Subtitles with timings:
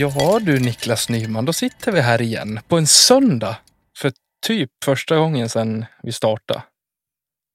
[0.00, 3.56] Ja du Niklas Nyman, då sitter vi här igen på en söndag.
[3.98, 4.12] För
[4.46, 6.62] typ första gången sedan vi startade.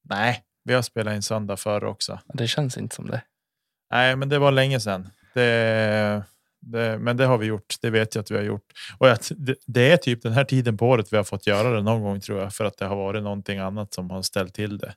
[0.10, 2.20] Nej, vi har spelat in söndag förr också.
[2.34, 3.22] Det känns inte som det.
[3.92, 5.10] Nej, men det var länge sedan.
[5.34, 6.24] Det,
[6.60, 7.76] det, men det har vi gjort.
[7.82, 8.66] Det vet jag att vi har gjort.
[8.98, 11.70] Och att det, det är typ den här tiden på året vi har fått göra
[11.70, 12.54] det någon gång tror jag.
[12.54, 14.94] För att det har varit någonting annat som har ställt till det.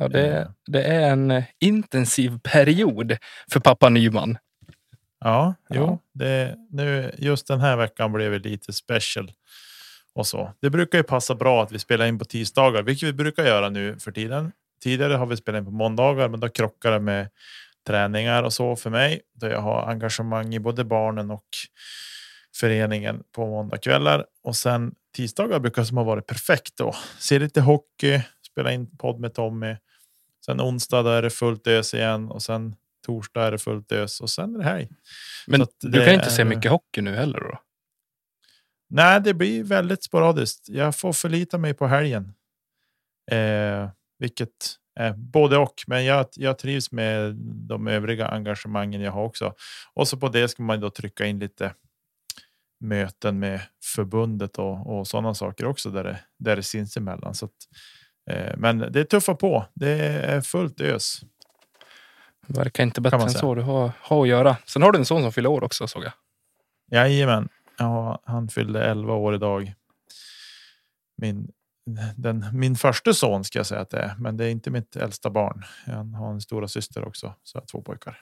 [0.00, 3.16] Ja, det, det är en eh, intensiv period
[3.50, 4.38] för pappa Nyman.
[5.24, 5.76] Ja, Ja.
[5.76, 9.32] jo, det, nu, just den här veckan blev det lite special.
[10.14, 10.52] Och så.
[10.60, 13.68] Det brukar ju passa bra att vi spelar in på tisdagar, vilket vi brukar göra
[13.68, 14.52] nu för tiden.
[14.82, 17.28] Tidigare har vi spelat in på måndagar, men då krockar det med
[17.86, 19.20] träningar och så för mig.
[19.34, 21.44] Då jag har engagemang i både barnen och
[22.56, 24.26] föreningen på måndagkvällar.
[24.44, 26.94] Och sen tisdagar brukar som ha varit perfekt då.
[27.18, 29.76] Se lite hockey, spela in podd med Tommy.
[30.46, 34.20] Sen onsdag då är det fullt ös igen och sen torsdag är det fullt ös
[34.20, 34.88] och sen är det helg.
[35.46, 37.58] Men att du det kan inte se är- mycket hockey nu heller då?
[38.90, 40.68] Nej, det blir väldigt sporadiskt.
[40.68, 42.32] Jag får förlita mig på helgen.
[43.30, 43.88] Eh,
[44.18, 44.50] vilket
[45.00, 45.74] är både och.
[45.86, 47.34] Men jag, jag trivs med
[47.68, 49.54] de övriga engagemangen jag har också.
[49.94, 51.74] Och så på det ska man då trycka in lite
[52.80, 57.34] möten med förbundet och, och sådana saker också där det, där det sinsemellan.
[57.34, 57.52] Så att,
[58.30, 59.66] eh, men det tuffar på.
[59.74, 61.20] Det är fullt ös.
[62.46, 63.54] Verkar inte bättre än så.
[63.54, 64.56] Du har, har att göra.
[64.66, 66.12] Sen har du en son som fyller år också såg jag.
[66.90, 67.48] Jajamän.
[67.78, 69.74] Ja, han fyllde 11 år idag.
[71.16, 71.48] Min,
[72.16, 74.96] den, min första son ska jag säga att det är, men det är inte mitt
[74.96, 75.64] äldsta barn.
[75.86, 78.20] Han har en stora syster också, så jag har två pojkar.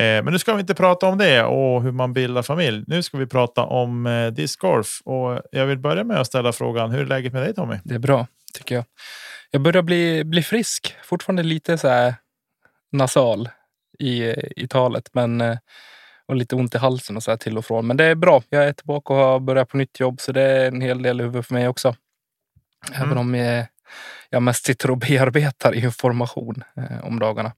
[0.00, 2.84] Eh, men nu ska vi inte prata om det och hur man bildar familj.
[2.86, 6.90] Nu ska vi prata om eh, discgolf och jag vill börja med att ställa frågan.
[6.90, 7.76] Hur är läget med dig Tommy?
[7.84, 8.84] Det är bra, tycker jag.
[9.50, 10.96] Jag börjar bli, bli frisk.
[11.04, 12.14] Fortfarande lite så här
[12.92, 13.48] nasal
[13.98, 14.24] i,
[14.62, 15.08] i talet.
[15.12, 15.58] Men, eh,
[16.26, 17.86] och lite ont i halsen och så här till och från.
[17.86, 18.42] Men det är bra.
[18.48, 20.20] Jag är tillbaka och har börjat på nytt jobb.
[20.20, 21.96] Så det är en hel del i huvudet för mig också.
[22.92, 23.18] Även Mm.
[23.18, 23.66] om jag,
[24.30, 27.52] jag mest sitter och bearbetar information eh, om dagarna.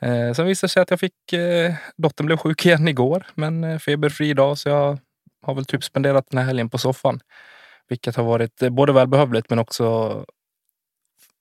[0.00, 1.32] Eh, sen visade det sig att jag fick...
[1.32, 3.26] Eh, dottern blev sjuk igen igår.
[3.34, 4.58] Men eh, feberfri dag.
[4.58, 4.98] Så jag
[5.46, 7.20] har väl typ spenderat den här helgen på soffan.
[7.88, 10.24] Vilket har varit eh, både välbehövligt men också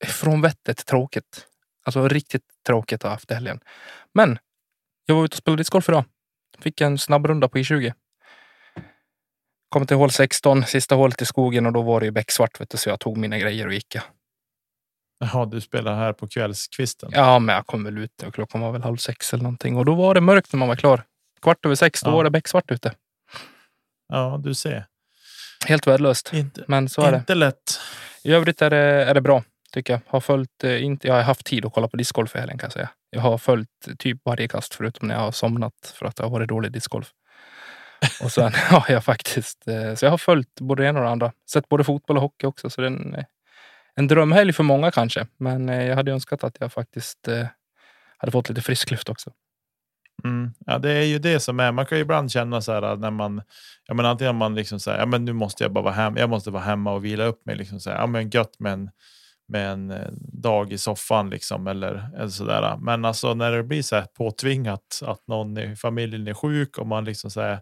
[0.05, 1.47] från vettet tråkigt.
[1.83, 3.59] Alltså riktigt tråkigt att ha haft i helgen.
[4.13, 4.39] Men
[5.05, 6.05] jag var ute och spelade discgolf idag.
[6.59, 7.93] Fick en snabb runda på I20.
[9.69, 12.61] Kom till hål 16, sista hålet i skogen och då var det ju becksvart.
[12.61, 13.95] Vet du, så jag tog mina grejer och gick.
[13.95, 14.01] Ja,
[15.19, 17.09] Jaha, du spelar här på kvällskvisten.
[17.13, 19.77] ja men jag kom väl ut och klockan var väl halv sex eller någonting.
[19.77, 21.03] Och då var det mörkt när man var klar.
[21.41, 22.15] Kvart över sex, då Ja.
[22.15, 22.93] var det becksvart ute.
[24.07, 24.85] Ja, du ser.
[25.67, 26.29] Helt värdelöst.
[26.33, 27.17] Inte, Men så är det.
[27.17, 27.79] inte lätt.
[28.23, 29.43] I övrigt är det, är det bra,
[29.73, 30.01] tycker jag.
[30.07, 32.65] Har följt, eh, inte, jag har haft tid att kolla på discgolf i helgen kan
[32.65, 32.89] jag säga.
[33.09, 36.23] Jag har följt eh, typ varje kast förutom när jag har somnat för att det
[36.23, 37.11] har varit dålig discgolf.
[38.23, 41.11] Och sen har jag faktiskt, eh, så jag har följt både det ena och det
[41.11, 41.31] andra.
[41.51, 42.69] Sett både fotboll och hockey också.
[42.69, 43.25] Så det är en, eh,
[43.95, 45.27] en drömhelg för många kanske.
[45.37, 47.45] Men eh, jag hade önskat att jag faktiskt eh,
[48.17, 49.31] hade fått lite frisk luft också.
[50.23, 50.53] Mm.
[50.65, 51.71] Ja, det är ju det som är.
[51.71, 53.41] Man kan ju ibland känna så här eh, när man,
[53.87, 56.19] ja, men antingen man liksom säger, ja, men nu måste jag bara vara hemma.
[56.19, 57.55] Jag måste vara hemma och vila upp mig.
[57.55, 58.89] Liksom så här, ja, men gött med en,
[59.53, 62.77] med en eh, dag i soffan liksom eller, eller så där.
[62.77, 66.87] Men alltså när det blir så här påtvingat att någon i familjen är sjuk och
[66.87, 67.59] man liksom säger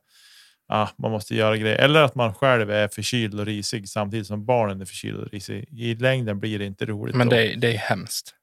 [0.68, 4.46] ah, man måste göra grejer eller att man själv är förkyld och risig samtidigt som
[4.46, 5.68] barnen är förkyld och risig.
[5.80, 7.16] I längden blir det inte roligt.
[7.16, 8.36] Men det, är- det är hemskt.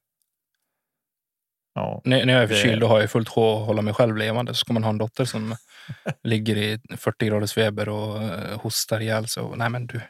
[1.75, 2.01] ja.
[2.05, 4.55] När, när jag är förkyld och har jag fullt sjå att hålla mig själv levande
[4.55, 5.57] så ska man ha en dotter som
[6.25, 9.43] ligger i 40 graders feber och eh, hostar ihjäl sig.
[9.57, 10.01] Nej men du.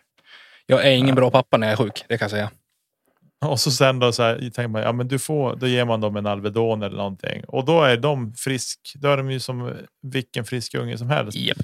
[0.67, 2.51] Jag är ingen bra pappa när jag är sjuk, det kan jag säga.
[3.47, 6.01] Och så sen då så här, tänker man, ja men du får, då ger man
[6.01, 8.93] dem en Alvedon eller någonting och då är de frisk.
[8.95, 11.39] Då är de ju som vilken frisk unge som helst.
[11.39, 11.59] Japp.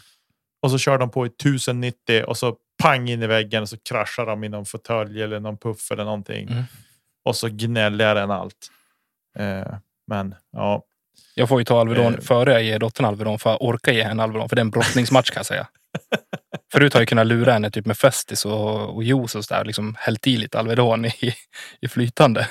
[0.63, 3.77] Och så kör de på i 1090 och så pang in i väggen och så
[3.89, 6.49] kraschar de i någon fåtölj eller någon puff eller någonting.
[6.49, 6.65] Mm.
[7.25, 8.71] Och så gnälligare än allt.
[9.39, 9.75] Eh,
[10.07, 10.83] men ja,
[11.35, 12.21] Jag får ju ta Alvedon Eh.
[12.21, 14.49] före jag ger dottern Alvedon för att orka ge henne Alvedon.
[14.49, 15.67] För det är en brottningsmatch kan jag säga.
[16.73, 19.65] Förut har jag kunnat lura henne typ med Festis och, och juice och sådär.
[19.65, 21.35] Liksom hällt i lite Alvedon i,
[21.81, 22.49] i flytande.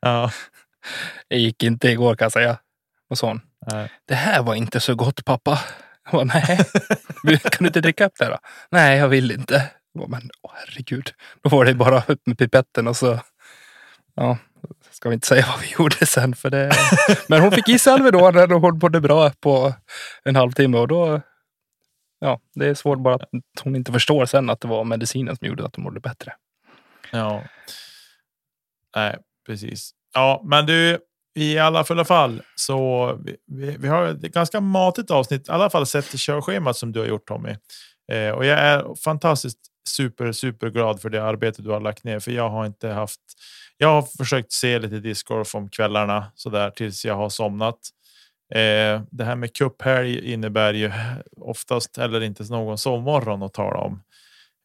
[0.00, 0.30] ja,
[1.28, 2.58] Det gick inte igår kan jag säga.
[3.10, 3.40] Och sån.
[3.72, 3.90] nej.
[4.08, 5.60] Det här var inte så gott pappa.
[6.04, 6.58] Jag bara, nej.
[7.42, 8.38] Kan du inte dricka upp det då?
[8.70, 9.70] Nej, jag vill inte.
[9.92, 11.10] Jag bara, men åh, herregud.
[11.42, 13.20] Då var det bara upp med pipetten och så.
[14.14, 14.38] Ja,
[14.90, 16.70] ska vi inte säga vad vi gjorde sen för det.
[17.28, 19.74] Men hon fick i sig Alvedon och hon mådde bra på
[20.24, 21.20] en halvtimme och då.
[22.18, 23.30] Ja, det är svårt bara att
[23.62, 26.32] hon inte förstår sen att det var medicinen som gjorde att hon mådde bättre.
[27.12, 27.42] Ja.
[28.96, 29.16] Nej,
[29.46, 29.90] precis.
[30.14, 30.98] Ja, men du,
[31.34, 35.70] i alla fulla fall så vi, vi, vi har ett ganska matigt avsnitt, i alla
[35.70, 37.56] fall sett till körschemat som du har gjort Tommy.
[38.12, 42.20] Eh, och jag är fantastiskt super, super glad för det arbete du har lagt ner,
[42.20, 43.20] för jag har inte haft.
[43.76, 47.78] Jag har försökt se lite discgolf om kvällarna så där tills jag har somnat.
[48.50, 50.92] Eh, det här med cuphelg innebär ju
[51.36, 54.02] oftast eller inte någon sovmorgon att tala om.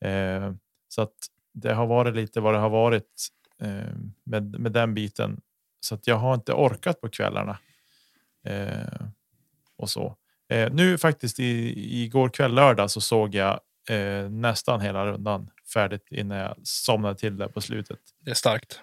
[0.06, 0.54] Eh,
[0.88, 1.14] så att
[1.54, 3.28] det har varit lite vad det har varit
[3.62, 5.42] eh, med, med den biten.
[5.80, 7.58] Så att jag har inte orkat på kvällarna.
[8.46, 9.08] Eh,
[9.78, 10.16] och så.
[10.50, 13.60] Eh, nu faktiskt i, igår kväll lördag så såg jag
[13.90, 18.00] eh, nästan hela rundan färdigt innan jag somnade till där på slutet.
[18.20, 18.82] Det är starkt.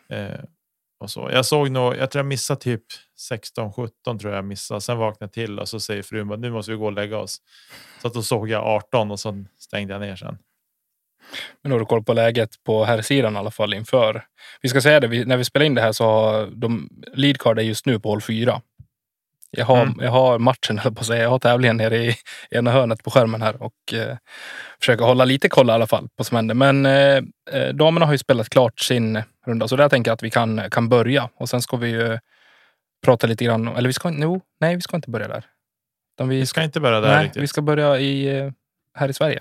[1.00, 1.28] Och så.
[1.32, 2.82] Jag såg nog, jag tror jag missade typ
[3.18, 4.80] 16, 17 tror jag missade.
[4.80, 7.38] Sen vaknade jag till och så säger frun nu måste vi gå och lägga oss.
[8.02, 10.38] Så att då såg jag 18 och så stängde jag ner sen.
[11.62, 14.24] Men då har du koll på läget på här sidan i alla fall inför.
[14.62, 17.58] Vi ska säga det, vi, när vi spelar in det här så har de leadcard
[17.58, 18.62] är just nu på håll fyra.
[19.50, 19.94] Jag har, Mm.
[20.00, 21.22] jag har matchen, höll på att säga.
[21.22, 22.16] Jag har tävlingen nere i
[22.50, 24.16] ena hörnet på skärmen här och eh,
[24.80, 26.54] försöker hålla lite koll i alla fall på vad som händer.
[26.54, 27.22] Men eh,
[27.60, 30.70] eh, damerna har ju spelat klart sin runda, så där tänker jag att vi kan,
[30.70, 31.28] kan börja.
[31.36, 32.18] Och sen ska vi ju
[33.04, 35.44] prata lite grann, eller vi ska, no, nej vi ska inte börja där.
[36.22, 37.42] Vi Vi ska inte börja där Nej, riktigt.
[37.42, 38.50] vi ska börja i, eh,
[38.98, 39.40] här i Sverige.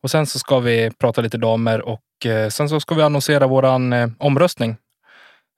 [0.00, 3.46] Och sen så ska vi prata lite damer och eh, sen så ska vi annonsera
[3.46, 4.76] våran eh, omröstning.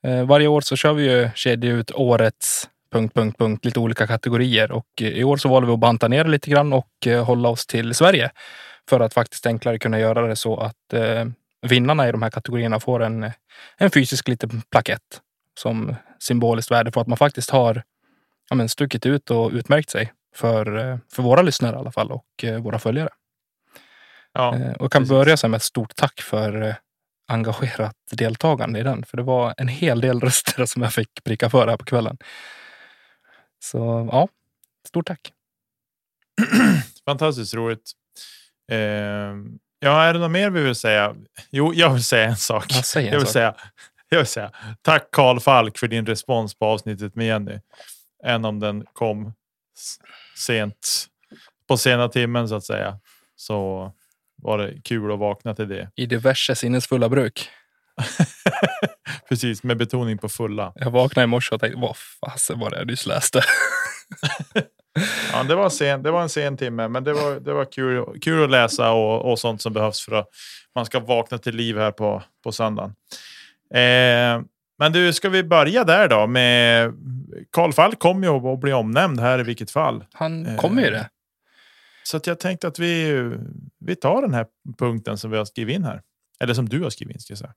[0.07, 4.07] Eh, varje år så kör vi ju kedja ut årets punkt, punkt, punkt, lite olika
[4.07, 7.25] kategorier och eh, i år så valde vi att banta ner lite grann och eh,
[7.25, 8.31] hålla oss till Sverige
[8.89, 11.25] för att faktiskt enklare kunna göra det så att eh,
[11.63, 13.31] vinnarna i de här kategorierna får en,
[13.77, 15.21] en fysisk liten plakett
[15.59, 17.83] som symboliskt värde på att man faktiskt har
[18.51, 22.45] ja, men, stuckit ut och utmärkt sig för, för våra lyssnare i alla fall och
[22.61, 23.09] våra följare.
[24.33, 25.09] Ja, Och kan precis.
[25.09, 26.77] börja så med ett stort tack för
[27.29, 29.05] engagerat deltagande i den.
[29.05, 32.19] För det var en hel del röster som jag fick pricka för här på kvällen.
[33.65, 34.29] Så ja,
[34.89, 35.33] stort tack.
[37.05, 37.93] Fantastiskt roligt.
[38.73, 38.79] Eh,
[39.79, 41.15] ja, är det något mer vi vill säga?
[41.51, 42.67] Jo, jag vill säga en sak.
[42.69, 43.33] Ja, säg en jag, vill sak.
[43.33, 43.55] säga,
[44.09, 44.51] jag vill säga
[44.83, 47.61] tack Karl Falk för din respons på avsnittet med Jenny.
[48.25, 49.33] Än om den kom
[50.37, 51.07] sent
[51.69, 52.99] på sena timmen så att säga.
[53.37, 53.93] Så
[54.37, 55.91] var det kul att vakna till det.
[55.95, 57.51] I diverse sinnesfulla bruk.
[59.29, 60.73] Precis, med betoning på fulla.
[60.75, 63.43] Jag vaknade i morse och tänkte, vad fasen var det jag nyss läste?
[65.33, 68.21] Ja, det, var sen, det var en sen timme, men det var, det var kul,
[68.21, 70.29] kul att läsa och, och sånt som behövs för att
[70.75, 72.95] man ska vakna till liv här på, på söndagen.
[73.75, 74.43] Eh,
[74.79, 76.93] men du, ska vi börja där då med
[77.51, 80.05] Karl Falk kommer ju att bli omnämnd här i vilket fall.
[80.13, 81.09] Han Eh, kommer ju det.
[82.03, 83.31] Så att jag tänkte att vi,
[83.81, 84.47] vi tar den här
[84.79, 86.03] punkten som vi har skrivit in här.
[86.41, 87.55] Eller som du har skrivit in ska jag säga.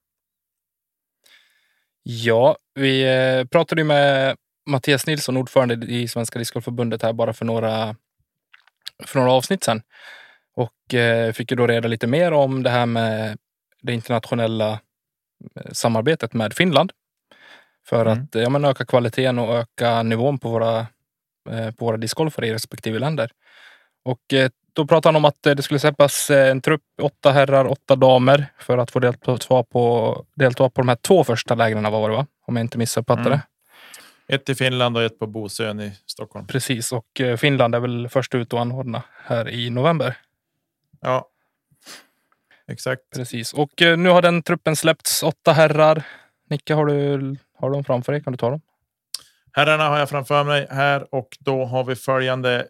[2.09, 4.37] Ja, vi eh, pratade ju med
[4.69, 7.95] Mattias Nilsson, ordförande i Svenska Discgolfförbundet här bara för några,
[9.05, 9.81] för några avsnitt sedan.
[10.55, 13.37] Och eh, fick ju då reda lite mer om det här med
[13.81, 14.71] det internationella
[15.55, 16.91] eh, samarbetet med Finland.
[17.87, 18.13] För Mm.
[18.23, 20.87] att ja, men öka kvaliteten och öka nivån på våra,
[21.77, 23.31] på våra discgolfare i respektive länder.
[24.05, 24.33] Och
[24.77, 27.95] då pratade han om att eh, det skulle släppas eh, en trupp, åtta herrar, åtta
[27.95, 32.15] damer för att få delta på, delta på de här två första lägren var det
[32.15, 32.25] va?
[32.45, 33.27] Om jag inte missuppfattade.
[33.27, 33.39] Mm.
[34.27, 36.47] Ett i Finland och ett på Bosön i Stockholm.
[36.47, 40.17] Precis, och eh, Finland är väl först ut att anordna här i november.
[41.01, 41.27] Ja,
[42.67, 43.01] exakt.
[43.15, 45.23] Precis, och nu har den truppen släppts.
[45.23, 46.03] Åtta herrar.
[46.49, 48.23] Nicke, har du har du dem framför dig?
[48.23, 48.61] Kan du ta dem?
[49.53, 52.67] Herrarna har jag framför mig här och då har vi följande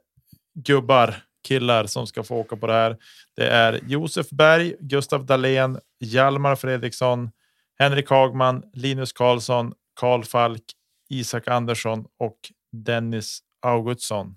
[0.53, 1.15] gubbar,
[1.47, 2.97] killar som ska få åka på det här.
[3.35, 7.31] Det är Josef Berg, Gustav Dahlén, Hjalmar Fredriksson,
[7.79, 10.63] Henrik Hagman, Linus Karlsson, Karl Falk,
[11.09, 12.37] Isak Andersson och
[12.71, 14.35] Dennis Augustsson.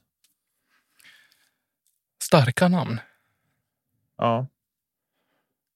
[2.22, 3.00] Starka namn
[4.20, 4.46] Ja,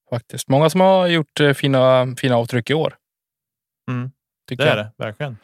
[0.09, 0.47] faktiskt.
[0.47, 2.97] Många som har gjort eh, fina, fina avtryck i år.
[3.87, 4.11] Mm,
[4.45, 4.77] det är jag.
[4.77, 5.37] det verkligen.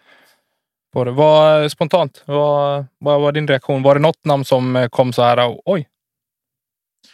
[0.91, 1.11] På det.
[1.11, 3.83] Vad, spontant, vad, vad var din reaktion?
[3.83, 5.89] Var det något namn som eh, kom så här, oj,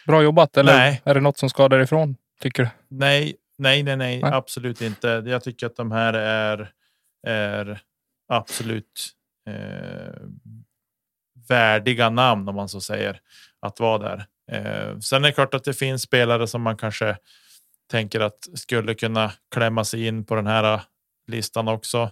[0.07, 0.57] bra jobbat?
[0.57, 1.01] Eller Nej.
[1.03, 2.69] är det något som ska därifrån, tycker du?
[2.87, 4.31] Nej, nej, nej, nej, Nej.
[4.33, 5.23] absolut inte.
[5.25, 6.71] Jag tycker att de här är,
[7.27, 7.79] är
[8.27, 9.09] absolut
[9.49, 10.21] eh,
[11.49, 13.21] värdiga namn om man så säger
[13.59, 14.25] att vara där.
[14.51, 17.17] Eh, sen är det klart att det finns spelare som man kanske
[17.91, 20.81] tänker att skulle kunna klämma sig in på den här eh,
[21.27, 22.11] listan också.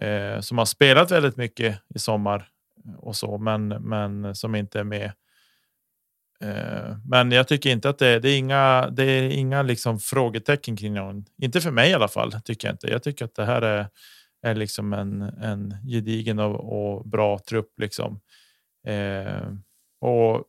[0.00, 2.48] Eh, som har spelat väldigt mycket i sommar
[2.96, 5.12] och så, men, men som inte är med.
[6.40, 10.76] Eh, men jag tycker inte att det, det är inga, det är inga liksom frågetecken
[10.76, 11.24] kring någon.
[11.42, 12.86] Inte för mig i alla fall tycker jag inte.
[12.86, 13.86] Jag tycker att det här är,
[14.42, 18.20] är liksom en, en gedigen och, och bra trupp liksom.
[18.86, 19.52] Eh,
[20.00, 20.44] och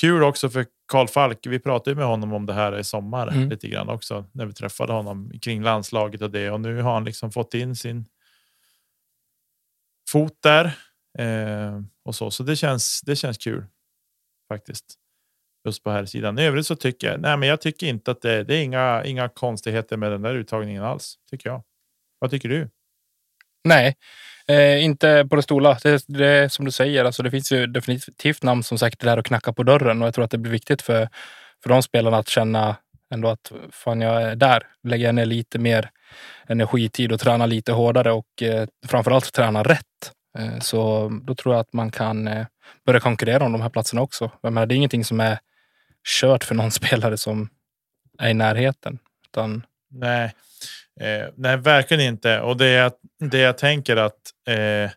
[0.00, 1.46] kul också för Karl Falk.
[1.46, 3.48] Vi pratade med honom om det här i sommar Mm.
[3.48, 6.50] lite grann också när vi träffade honom kring landslaget och det.
[6.50, 8.04] Och nu har han liksom fått in sin
[10.10, 10.64] fot där
[11.18, 12.30] eh, och så.
[12.30, 13.00] Så det känns.
[13.06, 13.66] Det känns kul
[14.48, 14.84] faktiskt.
[15.66, 16.38] Just på här sidan.
[16.38, 17.20] I övrigt så tycker jag.
[17.20, 20.34] Nej, men jag tycker inte att det, det är inga, inga konstigheter med den där
[20.34, 21.62] uttagningen alls tycker jag.
[22.18, 22.68] Vad tycker du?
[23.66, 23.96] Nej,
[24.48, 25.76] eh, inte på det stora.
[25.82, 29.06] Det, det är som du säger, alltså det finns ju definitivt namn som säkert är
[29.06, 31.08] där och knackar på dörren och jag tror att det blir viktigt för,
[31.62, 32.76] för de spelarna att känna
[33.14, 34.62] ändå att fan, jag är där.
[34.82, 35.90] Lägger jag ner lite mer
[36.46, 40.12] energitid och tränar lite hårdare och eh, framförallt träna rätt.
[40.38, 42.46] Eh, så då tror jag att man kan eh,
[42.86, 44.30] börja konkurrera om de här platserna också.
[44.40, 45.38] Jag menar, det är ingenting som är
[46.20, 47.48] kört för någon spelare som
[48.18, 48.98] är i närheten.
[49.28, 50.34] Utan, Nej,
[51.00, 52.40] eh, nej, verkligen inte.
[52.40, 54.90] Och det är det jag tänker att eh,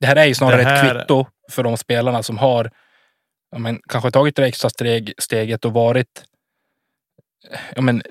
[0.00, 2.70] Det här är ju snarare här- ett kvitto för de spelarna som har
[3.50, 6.24] ja, men, kanske tagit det extra steg, steget och varit
[7.74, 8.02] ja, men,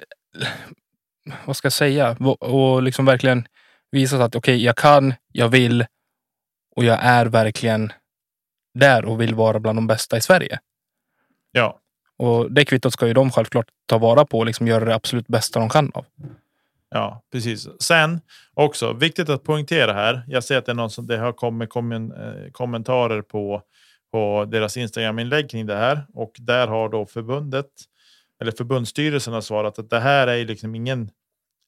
[1.46, 2.18] vad ska jag säga?
[2.40, 3.48] Och, liksom verkligen
[3.92, 5.86] visat att okej, jag kan, jag vill
[6.76, 7.94] och jag är verkligen
[8.74, 10.60] där och vill vara bland de bästa i Sverige.
[11.52, 11.80] ja,
[12.18, 15.28] Och det kvittot ska ju de självklart ta vara på och liksom göra det absolut
[15.28, 16.06] bästa de kan av.
[16.96, 17.68] Ja, precis.
[17.80, 18.22] Sen
[18.54, 20.24] också viktigt att poängtera här.
[20.28, 23.62] Jag ser att det är någon som det har kommit kommen, eh, kommentarer på
[24.12, 27.66] på deras Instagram-inlägg kring det här och där har då förbundet
[28.42, 31.10] eller förbundsstyrelsen har svarat att det här är liksom ingen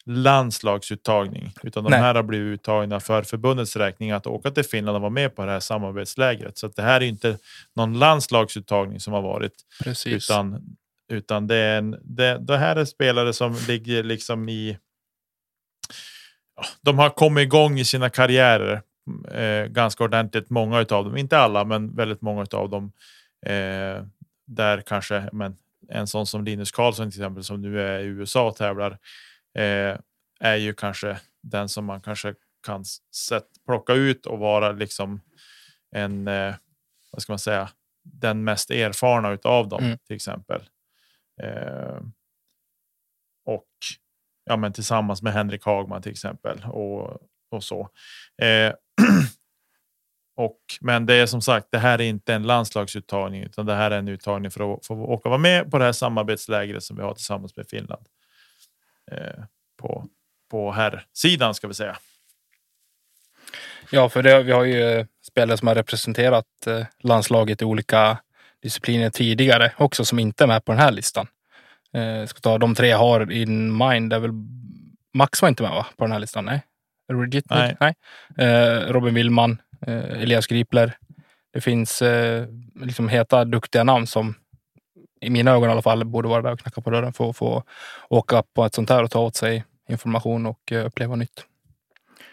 [0.05, 1.99] landslagsuttagning utan de Nej.
[1.99, 5.45] här har blivit uttagna för förbundets räkning att åka till Finland och vara med på
[5.45, 6.57] det här samarbetslägret.
[6.57, 7.37] Så det här är inte
[7.75, 9.53] någon landslagsuttagning som har varit
[9.83, 10.29] Precis.
[10.29, 10.75] utan,
[11.11, 14.77] utan det, är en, det, det här är spelare som ligger liksom i...
[16.81, 18.81] De har kommit igång i sina karriärer
[19.31, 20.49] eh, ganska ordentligt.
[20.49, 22.91] Många av dem, inte alla, men väldigt många av dem.
[23.45, 24.03] Eh,
[24.45, 25.57] där kanske men,
[25.89, 28.91] en sån som Linus Karlsson till exempel som nu är i USA och tävlar
[29.57, 29.97] eh,
[30.39, 32.33] är ju kanske den som man kanske
[32.65, 32.85] kan
[33.15, 35.21] sätt, plocka ut och vara liksom
[35.91, 36.55] en, eh,
[37.11, 37.69] vad ska man säga,
[38.03, 39.97] den mest erfarna utav dem Mm.
[40.07, 40.61] till exempel.
[41.41, 42.01] Eh,
[43.45, 43.67] och
[44.47, 47.17] ja, men tillsammans med Henrik Hagman till exempel och,
[47.51, 47.89] och så.
[48.41, 48.73] Eh,
[50.37, 53.91] och, men det är som sagt, det här är inte en landslagsuttagning utan det här
[53.91, 56.97] är en uttagning för att få åka och vara med på det här samarbetslägret som
[56.97, 58.05] vi har tillsammans med Finland.
[59.11, 59.43] Eh,
[59.77, 60.05] på,
[60.51, 61.97] på här sidan ska vi säga.
[63.91, 68.17] Ja, för det, vi har ju eh, spelare som har representerat eh, landslaget i olika
[68.61, 71.27] discipliner tidigare också som inte är med på den här listan.
[71.97, 74.13] Eh, ska ta de tre jag har in mind.
[74.13, 74.31] Är väl
[75.13, 75.85] Max var inte med va?
[75.97, 76.45] på den här listan?
[76.45, 76.61] Nej.
[77.13, 77.43] Rigid?
[77.49, 77.77] Nej.
[77.79, 77.95] Nej.
[78.37, 80.97] Eh, Robin Willman, eh, Elias Gripler.
[81.53, 84.35] Det finns eh, liksom heta, duktiga namn som
[85.21, 87.37] i mina ögon i alla fall borde vara där och knacka på dörren för att
[87.37, 87.63] få
[88.09, 91.45] åka på ett sånt här och ta åt sig information och eh, uppleva nytt.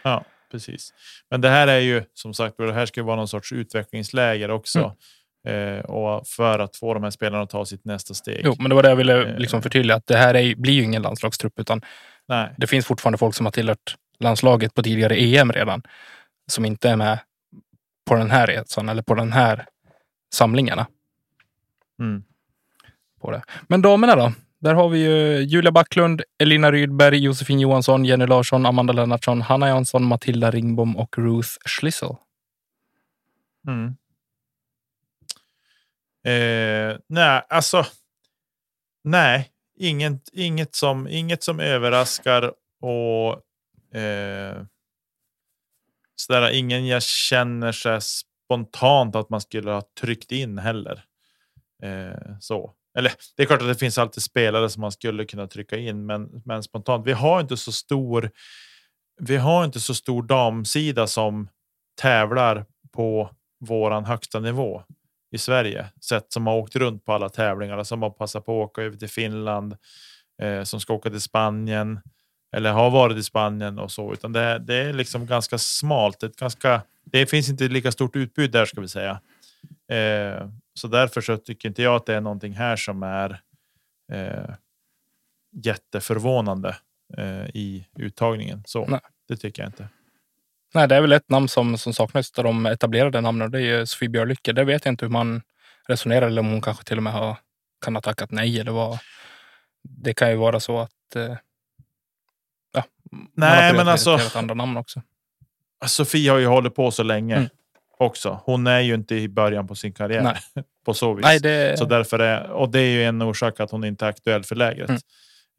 [0.02, 0.92] Ja, precis.
[1.30, 4.96] Men det här är ju som sagt, det här ska vara någon sorts utvecklingsläger också.
[5.44, 8.40] Eh, och för att få de här spelarna att ta sitt nästa steg.
[8.44, 9.38] Jo, men det var det jag ville Eh.
[9.38, 9.96] liksom förtydliga.
[9.96, 11.82] Att det här är, blir ju ingen landslagstrupp utan
[12.28, 15.82] Nej, det finns fortfarande folk som har tillhört landslaget på tidigare EM redan.
[16.46, 17.18] Som inte är med
[18.08, 19.66] på den här resan eller på den här
[20.34, 20.86] samlingarna.
[22.00, 22.22] mm.
[23.20, 23.42] På det.
[23.68, 24.32] Men damerna då?
[24.58, 29.68] Där har vi ju Julia Backlund, Elina Rydberg, Josefin Johansson, Jenny Larsson, Amanda Lennartsson, Hanna
[29.68, 32.16] Jansson, Matilda Ringbom och Ruth Schlissel.
[33.68, 33.96] Mm.
[36.24, 37.86] Eh, nej, alltså.
[39.04, 43.32] Nej, inget, inget, som, inget som överraskar och
[43.98, 44.62] eh,
[46.16, 51.04] sådär, ingen jag känner sig spontant att man skulle ha tryckt in heller.
[51.82, 52.74] Eh, så.
[52.98, 56.06] Eller det är klart att det finns alltid spelare som man skulle kunna trycka in,
[56.06, 57.06] men, men spontant.
[57.06, 58.30] Vi har inte så stor
[59.20, 61.48] vi har inte så stor damsida som
[62.00, 64.82] tävlar på våran högsta nivå
[65.34, 65.86] i Sverige.
[66.00, 68.96] Sett som har åkt runt på alla tävlingar, som har passat på att åka över
[68.96, 69.76] till Finland,
[70.42, 72.00] eh, som ska åka till Spanien
[72.56, 76.22] eller har varit i Spanien och så, utan det, det är liksom ganska smalt.
[76.22, 79.20] Ett ganska, det finns inte lika stort utbud där ska vi säga.
[79.90, 83.40] Eh, så därför så tycker inte jag att det är någonting här som är
[84.12, 84.54] eh,
[85.64, 86.76] jätteförvånande
[87.18, 88.62] eh, i uttagningen.
[88.66, 89.00] Så Nej.
[89.28, 89.88] det tycker jag inte.
[90.74, 93.58] Nej, det är väl ett namn som, som saknas av de etablerade namnen och det
[93.58, 94.52] är ju Sofie Björlycke.
[94.52, 95.42] Det vet jag inte hur man
[95.88, 97.36] resonerar eller om hon kanske till och med har,
[97.84, 98.60] kan ha tackat nej.
[98.60, 98.98] Eller vad.
[99.82, 101.36] Det kan ju vara så att eh,
[102.72, 105.02] ja, man har Nej, men alltså andra namn också.
[105.86, 107.48] Sofie har ju hållit på så länge Mm.
[107.98, 108.40] också.
[108.44, 110.36] Hon är ju inte i början på sin karriär Nej.
[110.84, 111.24] på så vis.
[111.24, 114.08] Nej, det, Så därför är, och det är ju en orsak att hon inte är
[114.08, 114.90] aktuell för lägret.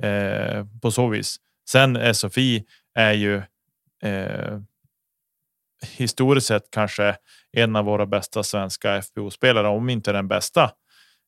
[0.03, 0.57] Mm.
[0.57, 1.35] Eh, på så vis.
[1.69, 2.63] Sen är Sofie
[2.95, 3.37] är ju
[4.03, 4.59] eh,
[5.97, 7.17] historiskt sett kanske
[7.51, 10.63] en av våra bästa svenska FBO-spelare, om inte den bästa.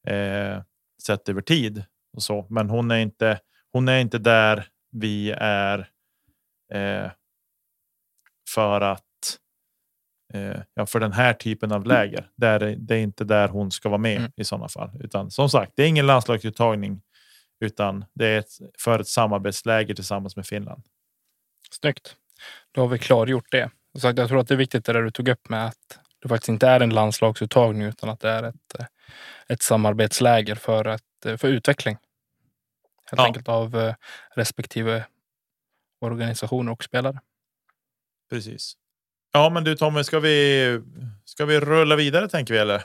[0.08, 0.62] Eh,
[1.06, 2.48] sett över tid och så.
[2.50, 3.40] Men hon är inte.
[3.72, 5.80] Hon är inte där vi är.
[6.74, 7.12] Eh,
[8.56, 9.04] för att.
[10.34, 12.30] Eh, ja, för den här typen av läger.
[12.36, 14.32] Där, är- det är inte där hon ska vara med Mm.
[14.36, 14.92] i sådana fall.
[15.00, 17.02] Utan som sagt, det är ingen landslagsuttagning
[17.60, 18.50] utan det är ett,
[18.80, 20.84] för ett samarbetsläger tillsammans med Finland.
[21.72, 22.16] Snyggt.
[22.72, 23.70] Då har vi klargjort det.
[24.02, 26.30] Sagt, jag tror att det är viktigt det där du tog upp med att det
[26.30, 28.86] faktiskt inte är en landslagsuttagning utan att det är ett, eh,
[29.48, 31.98] ett samarbetsläger för, ett, eh, för utveckling.
[33.12, 33.26] Helt Ja.
[33.26, 33.96] enkelt av eh,
[34.36, 35.06] respektive
[36.02, 37.20] organisationer och spelare.
[38.30, 38.74] Precis.
[39.32, 40.82] Ja, men du Tommy, ska vi,
[41.26, 42.84] ska vi rulla vidare tänker vi eller?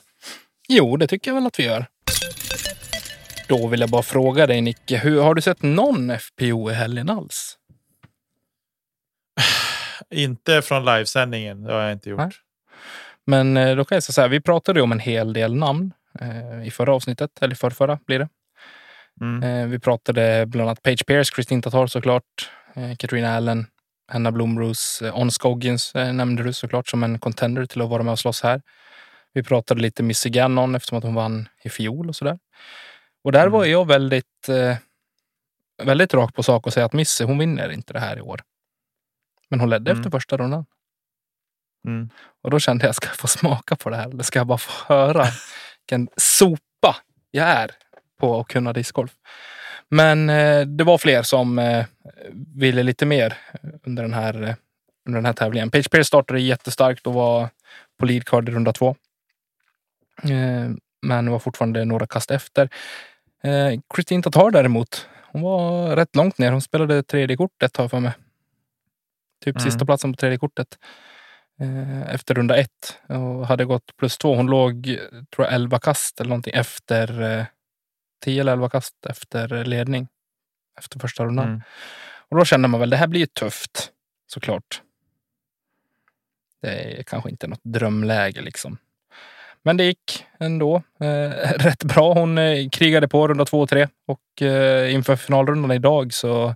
[0.68, 1.86] Jo, det tycker jag väl att vi gör.
[3.48, 7.10] Då vill jag bara fråga dig Nicke, hur, har du sett någon FPO i helgen
[7.10, 7.58] alls?
[10.12, 12.18] Inte från livesändningen, det har jag inte gjort.
[12.18, 12.30] Nej.
[13.26, 15.54] Men eh, då kan jag säga så här, vi pratade ju om en hel del
[15.54, 18.28] namn eh, i förra avsnittet, eller förra, förra blir det.
[19.20, 19.42] Mm.
[19.42, 22.50] Eh, vi pratade bland annat Paige Pierce, Kristin Tatar såklart,
[22.98, 23.66] Katrina Allen,
[24.12, 28.12] Hanna Blomros, eh, On Scoggins nämnde du såklart som en contender till att vara med
[28.12, 28.62] och slåss här.
[29.34, 32.38] Vi pratade lite Missy Gannon eftersom att hon vann i fiol och sådär.
[33.24, 33.52] Och där Mm.
[33.52, 34.48] var jag väldigt,
[35.82, 38.40] väldigt rak på sak och säga att Missy, hon vinner inte det här i år.
[39.52, 40.00] Men hon ledde Mm.
[40.00, 40.64] efter första rundan.
[41.88, 42.08] Mm.
[42.42, 44.08] Och då kände jag, ska jag få smaka på det här?
[44.08, 45.26] Eller ska jag bara få höra
[45.80, 46.96] vilken sopa
[47.30, 47.70] jag är
[48.20, 49.12] på att kunna discgolf?
[49.88, 51.86] Men eh, det var fler som eh,
[52.56, 53.34] ville lite mer
[53.86, 54.54] under den här, eh,
[55.06, 55.70] under den här tävlingen.
[55.70, 57.48] Page Pierce startade jättestarkt och var
[57.98, 58.96] på lead card i runda två.
[60.22, 60.70] Eh,
[61.02, 62.68] men var fortfarande några kast efter.
[63.44, 66.52] Eh, Christine Tatar däremot, hon var rätt långt ner.
[66.52, 68.12] Hon spelade tredje kortet har jag för mig.
[69.42, 69.64] Typ Mm.
[69.64, 70.78] sista platsen på tredje kortet
[71.60, 74.34] eh, efter runda ett och hade gått plus två.
[74.34, 74.98] Hon låg,
[75.34, 77.44] tror jag, 11 kast eller någonting efter eh,
[78.24, 80.08] 10 eller 11 kast efter ledning
[80.78, 81.48] efter första rundan.
[81.48, 81.62] Mm.
[82.28, 83.90] Och då kände man väl, det här blir ju tufft
[84.26, 84.82] såklart.
[86.62, 88.78] Det är kanske inte något drömläge liksom.
[89.62, 92.14] Men det gick ändå eh, rätt bra.
[92.14, 96.54] Hon eh, krigade på runda två och tre och eh, inför finalrundan idag så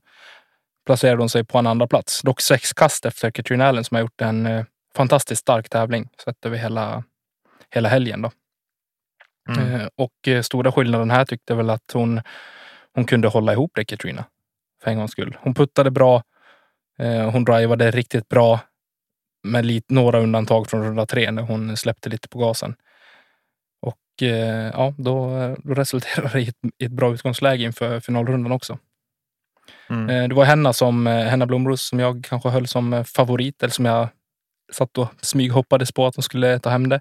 [0.87, 2.23] placerade hon sig på en andra plats.
[2.23, 4.65] Dock sex kast efter Katrina Allen som har gjort en eh,
[4.97, 7.05] fantastiskt stark tävling sett över hela,
[7.71, 8.23] hela helgen.
[8.23, 8.31] Då.
[9.49, 9.75] Mm.
[9.75, 12.21] Eh, och eh, stora skillnaden här tyckte väl att hon,
[12.95, 14.25] hon kunde hålla ihop det, Katrina.
[14.83, 15.37] För en gångs skull.
[15.41, 16.23] Hon puttade bra.
[17.33, 18.61] Hon drivade riktigt bra.
[19.45, 22.75] Med lite, några undantag från runda tre när hon släppte lite på gasen.
[23.83, 24.23] Och
[24.73, 28.79] ja, då, då resulterade det i ett, i ett bra utgångsläge inför finalrundan också.
[29.91, 30.11] Mm.
[30.11, 33.63] Eh, Det var Henna, som, eh, Henna Blomros som jag kanske höll som eh, favorit,
[33.63, 34.09] eller som jag
[34.73, 37.01] satt och smyghoppades på att hon skulle ta hem det.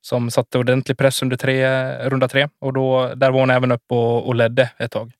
[0.00, 1.68] Som satte ordentlig press under tre,
[2.08, 5.12] runda tre och då, där var hon även upp och, och ledde ett tag.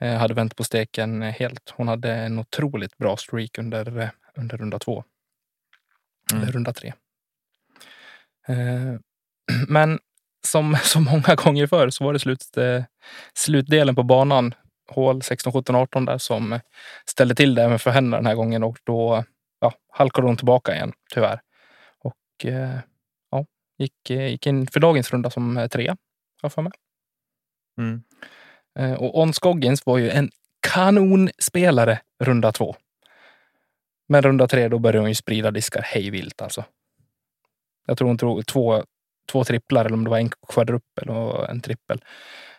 [0.00, 1.72] Eh, hade vänt på steken helt.
[1.76, 5.04] Hon hade en otroligt bra streak under, under runda två.
[6.32, 6.42] Mm.
[6.42, 6.92] Eller runda tre.
[9.68, 9.98] Men
[10.46, 12.44] som så många gånger förr så var det slut,
[13.34, 14.54] slutdelen på banan,
[14.90, 16.60] hål 16, 17, 18 där som
[17.06, 19.24] ställde till det även för henne den här gången och då
[19.60, 21.40] ja, halkade hon tillbaka igen tyvärr.
[21.98, 22.78] Och eh,
[23.30, 23.46] ja,
[23.78, 25.96] gick, eh, gick in för dagens runda som eh, trea,
[26.42, 26.72] har för mig.
[27.78, 28.02] Mm.
[28.98, 32.76] Och On Scoggins var ju en kanonspelare runda två.
[34.08, 36.64] Men runda tre, då började hon ju sprida diskar hej vilt alltså.
[37.86, 38.84] Jag tror hon tog två,
[39.32, 42.04] två tripplar, eller om det var en kvadruppel och en trippel,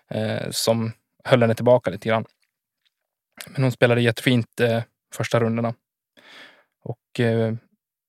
[0.10, 0.92] eh, som
[1.24, 2.26] höll henne tillbaka lite grann.
[3.48, 5.74] Men hon spelade jättefint eh, första rundorna.
[6.84, 7.54] Och eh,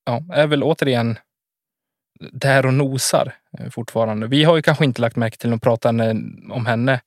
[0.05, 1.17] ja, är väl återigen
[2.31, 4.27] där och nosar eh, fortfarande.
[4.27, 5.89] Vi har ju kanske inte lagt märke till att prata
[6.51, 7.01] om henne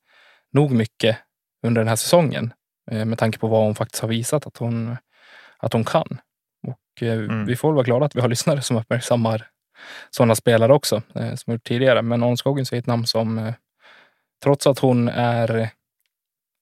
[0.51, 1.17] nog mycket
[1.63, 2.53] under den här säsongen
[2.91, 4.97] eh, med tanke på vad hon faktiskt har visat att hon,
[5.57, 6.17] att hon kan.
[6.67, 7.45] Och eh, mm.
[7.45, 9.47] vi får vara glada att vi har lyssnare som uppmärksammar
[10.09, 11.01] sådana spelare också,
[11.35, 12.01] som gjort tidigare.
[12.01, 13.53] Men On Scoggins är ett namn som,
[14.43, 15.69] trots att hon är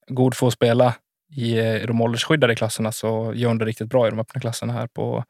[0.08, 0.96] god för att spela
[1.36, 1.56] i
[1.88, 5.24] de åldersskyddade klasserna så gör hon det riktigt bra i de öppna klasserna här på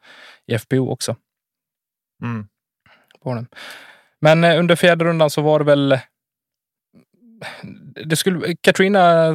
[0.46, 1.16] i FPO också.
[2.22, 2.48] Mm.
[4.20, 5.98] Men eh, under fjärde så var det väl...
[8.06, 9.34] Det skulle, Katrina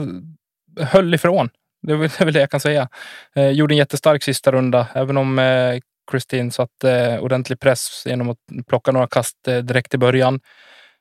[0.79, 1.49] höll ifrån.
[1.81, 2.89] Det är väl det jag kan säga.
[3.35, 5.79] Eh, gjorde en jättestark sista runda, även om eh,
[6.11, 10.39] Kristin satte eh, ordentlig press genom att plocka några kast eh, direkt i början.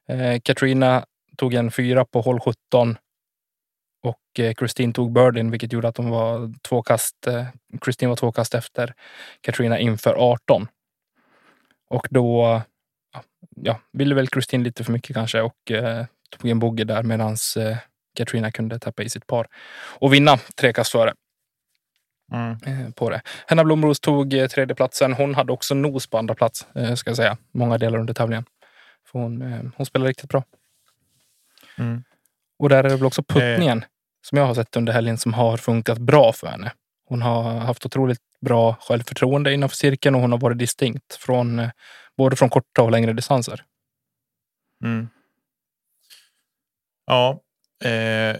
[0.09, 1.05] Eh, Katrina
[1.37, 2.96] tog en fyra på håll 17
[4.02, 7.26] och eh, Kristin tog birdien, vilket gjorde att de var två kast.
[7.26, 7.46] Eh,
[7.80, 8.94] Kristin var två kast efter
[9.40, 10.68] Katrina inför 18.
[11.90, 12.62] Och då
[13.56, 17.36] ja, ville väl Kristin lite för mycket kanske och eh, tog en bogey där medan
[17.56, 17.76] eh,
[18.16, 19.46] Katrina kunde tappa i sitt par
[19.98, 21.14] och vinna tre kast före.
[22.32, 22.50] Mm.
[22.66, 23.22] Eh, på det.
[23.46, 25.12] Henna Blomros tog eh, tredjeplatsen.
[25.12, 27.36] Hon hade också nos på andra plats, ska jag säga.
[27.52, 28.44] Många delar under tävlingen.
[29.06, 30.44] För hon, hon spelar riktigt bra.
[31.78, 32.04] Mm.
[32.58, 33.84] Och där är det väl också puttningen
[34.22, 36.72] som jag har sett under helgen som har funkat bra för henne.
[37.09, 41.70] Hon har haft otroligt bra självförtroende innanför cirkeln och hon har varit distinkt från eh,
[42.16, 43.64] både från korta och längre distanser.
[44.85, 45.09] Mm.
[47.06, 47.40] Ja,
[47.85, 47.90] eh,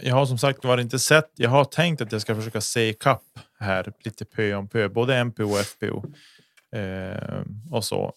[0.07, 1.31] jag har som sagt var inte sett.
[1.35, 3.23] Jag har tänkt att jag ska försöka se ikapp
[3.59, 6.03] här lite pö om pö, både MPO och FPO
[6.75, 8.13] eh, och så.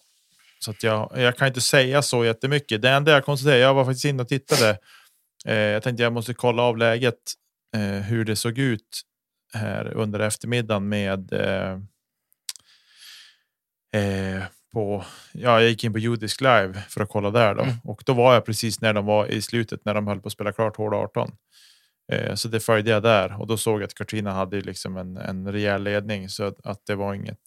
[0.59, 2.81] Så att jag, jag kan inte säga så jättemycket.
[2.81, 4.77] Det enda jag konstaterar, jag var faktiskt inne och tittade.
[5.45, 7.33] Eh, jag tänkte jag måste kolla av läget,
[7.75, 9.01] eh, hur det såg ut
[9.53, 11.79] här under eftermiddagen med eh,
[14.01, 15.05] eh, på.
[15.33, 17.75] Ja, jag gick in på Judisk live för att kolla där då mm.
[17.83, 20.33] och då var jag precis när de var i slutet när de höll på att
[20.33, 21.31] spela klart hård 18.
[22.11, 25.17] Eh, så det följde jag där och då såg jag att Katrina hade liksom en,
[25.17, 27.39] en rejäl ledning så att, att det var inget.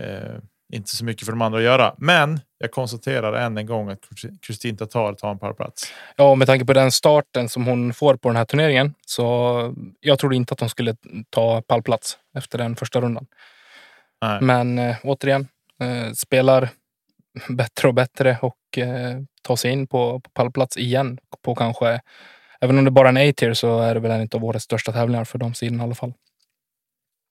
[0.00, 0.38] Eh,
[0.72, 3.98] inte så mycket för de andra att göra, men jag konstaterar än en gång att
[4.46, 5.92] Kristin Tatar tar en pallplats.
[6.16, 10.18] Ja, med tanke på den starten som hon får på den här turneringen så jag
[10.18, 10.96] trodde inte att hon skulle
[11.30, 13.26] ta pallplats efter den första rundan.
[14.22, 14.40] Nej.
[14.40, 15.48] Men äh, återigen,
[15.80, 16.68] äh, spelar
[17.48, 22.00] bättre och bättre och äh, tar sig in på, på pallplats igen på kanske,
[22.60, 24.92] även om det bara är en A-tier så är det väl en av årets största
[24.92, 26.12] tävlingar för de sidorna i alla fall.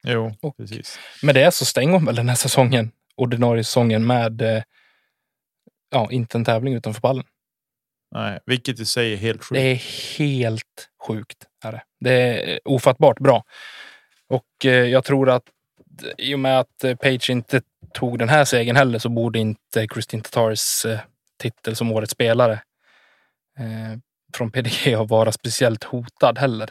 [0.08, 1.00] Jo, och precis.
[1.24, 4.64] Med det så stänger hon väl den här säsongen ordinarie säsongen med eh,
[5.92, 7.24] ja, inte en tävling utanför pallen.
[8.16, 9.54] Nej, vilket i sig är helt sjukt.
[9.54, 9.76] Det är
[10.20, 11.46] helt sjukt.
[11.64, 11.84] Är det.
[12.00, 13.44] det är ofattbart bra.
[14.28, 15.44] Och eh, jag tror att
[16.18, 17.62] i och med att eh, Page inte
[17.94, 21.00] tog den här segern heller så borde inte Kristin Tatars eh,
[21.40, 22.54] titel som årets spelare
[23.60, 24.00] eh,
[24.34, 26.70] från PDG vara speciellt hotad heller.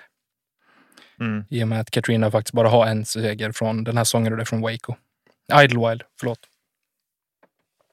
[1.20, 1.44] Mm.
[1.50, 4.37] I och med att Katrina faktiskt bara har en seger från den här säsongen och
[4.37, 4.94] det är från Waco.
[5.52, 6.38] Idlewild, förlåt.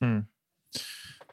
[0.01, 0.25] Mm.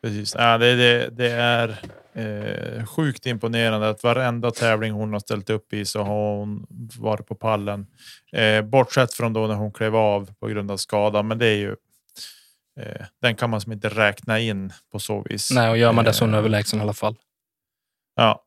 [0.02, 0.34] Precis.
[0.38, 1.80] Ja, det, det, det är
[2.14, 6.66] eh, sjukt imponerande att varenda tävling hon har ställt upp i så har hon
[6.98, 7.86] varit på pallen.
[8.32, 11.56] Eh, bortsett från då när hon klev av på grund av skada, men det är
[11.56, 11.76] ju.
[12.80, 15.50] Eh, den kan man som inte räkna in på så vis.
[15.50, 17.16] Nej, och gör man det så är hon överlägsen i alla fall.
[18.16, 18.44] Ja,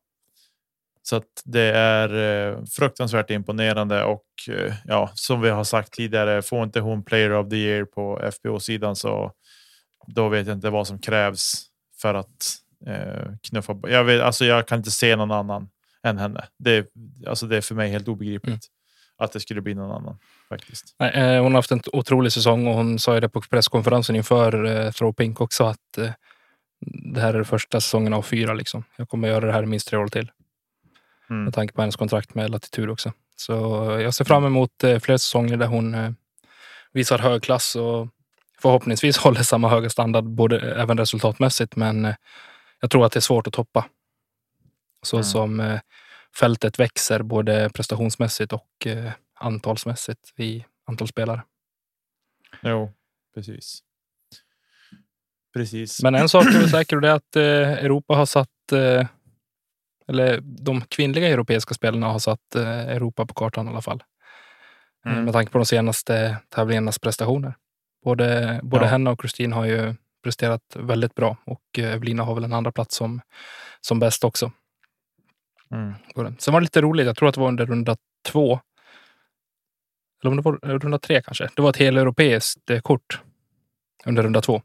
[1.08, 2.14] så att det är
[2.48, 7.32] eh, fruktansvärt imponerande och eh, ja, som vi har sagt tidigare, får inte hon player
[7.32, 9.32] of the year på FBO sidan så
[10.06, 11.66] då vet jag inte vad som krävs
[12.00, 13.76] för att eh, knuffa.
[13.82, 15.68] Jag vet, alltså jag kan inte se någon annan
[16.02, 16.44] än henne.
[16.58, 16.86] Det,
[17.26, 18.58] alltså det är för mig helt obegripligt mm.
[19.16, 20.18] att det skulle bli någon annan
[20.48, 20.96] faktiskt.
[20.98, 24.16] Nej, eh, hon har haft en otrolig säsong och hon sa ju det på presskonferensen
[24.16, 26.10] inför eh, Throw Pink också att eh,
[27.14, 28.54] det här är första säsongen av fyra.
[28.54, 28.84] Liksom.
[28.96, 30.30] Jag kommer göra det här minst tre år till.
[31.30, 31.44] Mm.
[31.44, 33.12] Med tanke på hennes kontrakt med Latitud också.
[33.36, 33.52] Så
[34.02, 36.10] jag ser fram emot eh, fler säsonger där hon eh,
[36.92, 38.08] visar hög klass och
[38.62, 41.76] förhoppningsvis håller samma höga standard, både även resultatmässigt.
[41.76, 42.14] Men eh,
[42.80, 43.84] jag tror att det är svårt att toppa.
[45.02, 45.24] Så mm.
[45.24, 45.78] som
[46.38, 48.86] fältet växer både prestationsmässigt och
[49.40, 51.42] antalsmässigt i antal spelare.
[52.62, 52.92] Jo,
[53.34, 53.82] precis.
[55.54, 56.02] Precis.
[56.02, 58.72] Men en sak är säker och det är att Europa har satt
[60.08, 64.02] eller de kvinnliga europeiska spelarna har satt eh, Europa på kartan i alla fall.
[65.06, 65.24] Eh, mm.
[65.24, 67.54] Med tanke på de senaste tävlingarnas prestationer.
[68.04, 68.90] Både, både ja.
[68.90, 72.72] henne och Kristin har ju presterat väldigt bra och eh, Evelina har väl en andra
[72.72, 73.20] plats som,
[73.80, 74.52] som bäst också.
[75.70, 75.94] Mm.
[76.38, 78.60] Sen var det lite roligt, jag tror att det var under runda två.
[80.22, 81.48] Eller om det var runda tre kanske.
[81.56, 83.20] Det var ett heleuropeiskt kort
[84.04, 84.62] under runda två.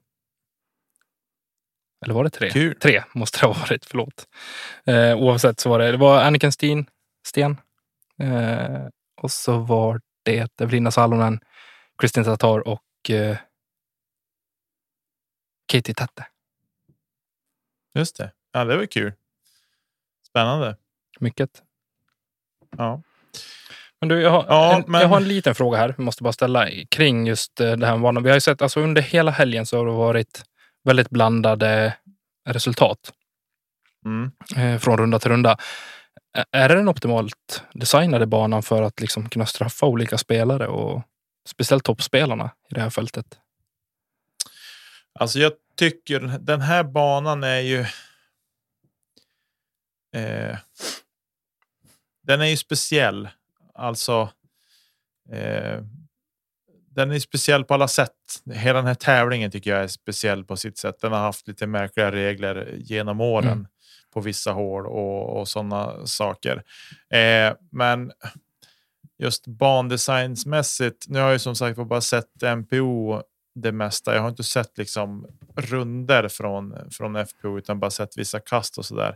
[2.04, 2.50] Eller var det tre?
[2.50, 2.76] Kul.
[2.80, 4.28] Tre måste det ha varit, förlåt.
[4.86, 6.86] Eh, oavsett så var det, det var Anniken Steen,
[7.28, 7.58] Sten.
[8.20, 8.86] Eh,
[9.22, 11.40] och så var det Evelina Salonen,
[12.02, 13.38] Kristin Tatar och eh,
[15.72, 16.26] Katie Tette.
[17.96, 18.32] Just det.
[18.52, 19.14] Ja, det var kul.
[20.28, 20.78] Spännande.
[21.20, 21.50] Mycket.
[22.78, 23.02] Ja.
[24.00, 25.90] Men du, jag har, Ja, en, men- jag har en liten fråga här.
[25.98, 28.24] Jag måste bara ställa kring just eh, det här med banan.
[28.24, 30.44] Vi har ju sett, alltså under hela helgen så har det varit
[30.84, 31.98] väldigt blandade
[32.50, 33.14] resultat
[34.06, 34.32] Mm.
[34.56, 35.58] eh, från runda till runda.
[36.52, 41.02] Är det den optimalt designade banan för att liksom kunna straffa olika spelare och
[41.50, 43.40] speciellt toppspelarna i det här fältet?
[45.20, 47.80] Alltså jag tycker den här banan är ju.
[50.16, 50.58] Eh,
[52.24, 53.30] den är ju speciell.
[53.74, 54.30] Alltså.
[55.32, 55.82] Eh,
[56.96, 58.12] den är speciell på alla sätt.
[58.54, 60.96] Hela den här tävlingen tycker jag är speciell på sitt sätt.
[61.02, 63.68] Den har haft lite märkliga regler genom åren Mm.
[64.14, 66.64] på vissa hål och, och sådana saker.
[67.14, 68.12] Eh, men
[69.18, 71.06] just bandesignsmässigt.
[71.10, 73.22] Nu har jag som sagt bara sett MPO
[73.56, 74.16] det mesta.
[74.16, 78.86] Jag har inte sett liksom runder från från FPO utan bara sett vissa kast och
[78.86, 79.16] så där.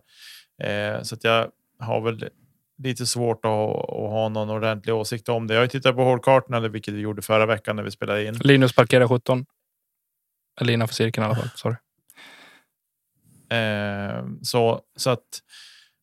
[0.63, 2.29] Eh, så att jag har väl
[2.77, 5.53] lite svårt att, att ha någon ordentlig åsikt om det.
[5.53, 8.33] Jag har tittat på hålkartorna, eller vilket vi gjorde förra veckan när vi spelade in.
[8.33, 9.45] Linus parkerar 17.
[10.61, 11.49] Eller innanför cirkeln i alla fall.
[11.55, 11.75] Sorry.
[13.49, 15.41] Eh, så, så att,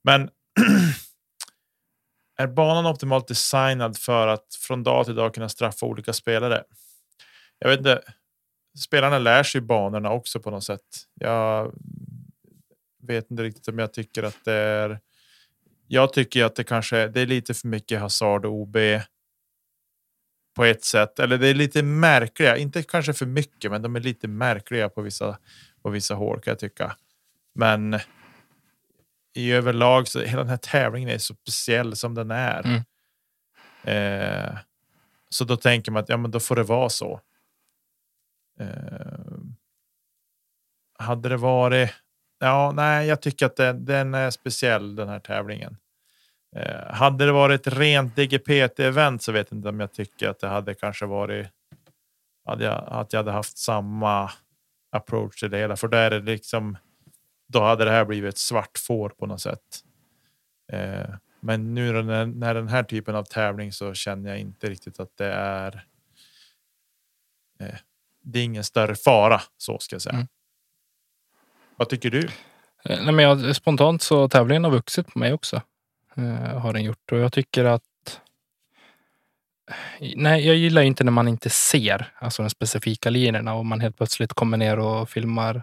[0.04, 0.30] men
[2.38, 6.64] är banan optimalt designad för att från dag till dag kunna straffa olika spelare?
[7.58, 8.02] Jag vet inte.
[8.78, 10.80] Spelarna lär sig banorna också på något sätt.
[11.14, 11.72] Jag
[13.02, 15.00] vet inte riktigt om jag tycker att det är.
[15.86, 18.76] Jag tycker att det kanske det är lite för mycket hasard och OB.
[20.56, 24.00] På ett sätt, eller det är lite märkliga, inte kanske för mycket, men de är
[24.00, 25.38] lite märkliga på vissa
[25.82, 26.96] på vissa hål kan jag tycka.
[27.54, 28.00] Men
[29.34, 32.62] i överlag så hela den här tävlingen är så speciell som den är.
[32.64, 32.82] Mm.
[33.84, 34.58] Eh,
[35.28, 37.20] så då tänker man att ja, men då får det vara så.
[38.60, 39.38] Eh,
[40.98, 41.90] hade det varit.
[42.44, 45.76] Ja, nej, jag tycker att den, den är speciell den här tävlingen.
[46.56, 50.48] Eh, hade det varit rent DGPT-event så vet jag inte om jag tycker att det
[50.48, 51.46] hade kanske varit.
[52.44, 54.30] Hade jag, att jag hade haft samma
[54.92, 56.76] approach till det hela, för där är det liksom.
[57.48, 59.84] Då hade det här blivit ett svart får på något sätt.
[60.72, 65.00] Eh, men nu när, när den här typen av tävling så känner jag inte riktigt
[65.00, 65.86] att det är.
[67.60, 67.78] Eh,
[68.22, 70.14] det är ingen större fara så ska jag säga.
[70.14, 70.26] Mm.
[71.76, 72.28] Vad tycker du?
[72.84, 75.62] Eh, nej, men jag, spontant så tävlingen har vuxit på mig också.
[76.16, 77.12] Eh, har den gjort.
[77.12, 78.20] Och jag tycker att...
[80.00, 83.80] Eh, nej, jag gillar inte när man inte ser alltså de specifika linjerna och man
[83.80, 85.62] helt plötsligt kommer ner och filmar,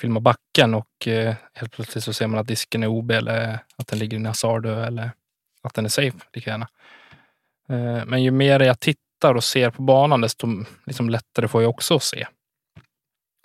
[0.00, 3.86] filmar backen och eh, helt plötsligt så ser man att disken är OB eller att
[3.86, 5.10] den ligger i en eller
[5.62, 6.68] att den är safe lika gärna.
[7.68, 11.70] Eh, men ju mer jag tittar och ser på banan desto liksom, lättare får jag
[11.70, 12.26] också att se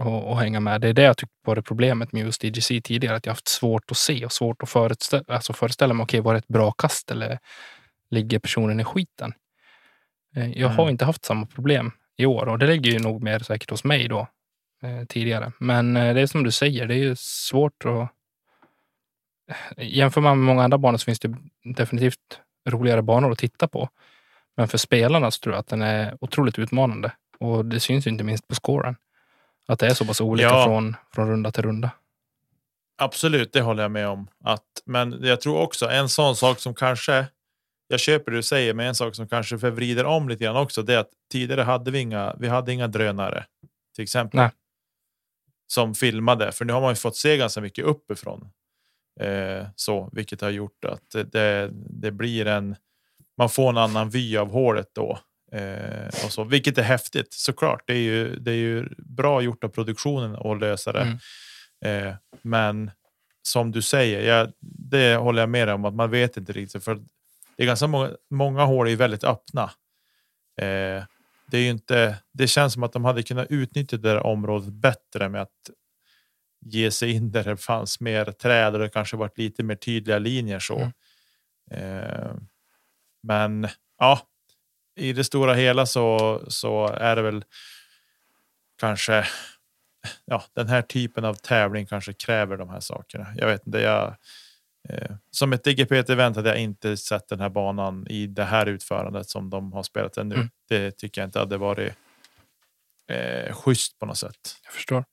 [0.06, 0.82] och, och hänga med.
[0.82, 3.16] Det är det jag tyckte var det problemet med just DGC tidigare.
[3.16, 6.04] Att jag haft svårt att se och svårt att föreställa, alltså föreställa mig.
[6.04, 7.40] Okej, var det ett bra kast eller
[8.10, 9.34] ligger personen i skiten?
[10.36, 10.92] Eh, Jag har Mm.
[10.92, 14.08] inte haft samma problem i år och det ligger ju nog mer säkert hos mig
[14.08, 14.28] då
[14.84, 15.52] eh, tidigare.
[15.60, 18.10] Men eh, det är som du säger, det är ju svårt att
[19.78, 23.90] Jämför man med många andra banor så finns det definitivt roligare banor att titta på.
[24.58, 27.12] Men för spelarna så tror jag att den är otroligt utmanande.
[27.40, 28.96] Och det syns ju inte minst på scoren.
[29.68, 30.66] Att det är så pass olika Ja.
[30.66, 31.92] från, från runda till runda.
[32.98, 34.28] Absolut, det håller jag med om.
[34.44, 37.28] Att, men jag tror också en sån sak som kanske.
[37.88, 40.82] Jag köper det du säger, men en sak som kanske förvrider om lite grann också.
[40.82, 42.36] Det är att tidigare hade vi inga.
[42.40, 43.46] Vi hade inga drönare
[43.96, 44.40] till exempel.
[44.40, 44.50] Nej.
[45.68, 48.50] Som filmade, för nu har man ju fått se ganska mycket uppifrån.
[49.20, 52.76] Eh, så, vilket har gjort att det, det, det blir en.
[53.38, 55.20] Man får en annan vy av hålet då.
[55.54, 57.84] Eh, och så, vilket är häftigt såklart.
[57.88, 61.18] Det är ju, det är ju bra gjort av produktionen att lösa det.
[61.82, 62.08] Mm.
[62.08, 62.92] Eh, men
[63.42, 64.52] som du säger, jag,
[64.90, 66.84] det håller jag med om att man vet inte riktigt.
[66.84, 66.96] För
[67.58, 69.64] det är ganska många, många hål är väldigt öppna.
[70.62, 71.04] Eh,
[71.52, 72.18] det är ju inte.
[72.34, 75.70] Det känns som att de hade kunnat utnyttja det där området bättre med att
[76.66, 80.20] ge sig in där det fanns mer träd och det kanske varit lite mer tydliga
[80.20, 80.92] linjer så.
[81.72, 81.98] Mm.
[82.00, 82.36] Eh,
[83.24, 84.20] men ja,
[84.96, 87.44] i det stora hela så så är det väl
[88.80, 89.26] kanske
[90.26, 93.28] ja, den här typen av tävling kanske kräver de här sakerna.
[93.38, 94.16] Jag vet inte, jag,
[94.90, 99.30] eh, som ett DGP-event hade jag inte sett den här banan i det här utförandet
[99.30, 100.36] som de har spelat den nu.
[100.36, 100.50] Mm.
[100.70, 101.94] Det tycker jag inte hade varit
[103.08, 104.56] eh, schysst på något sätt.
[104.64, 105.04] Jag förstår.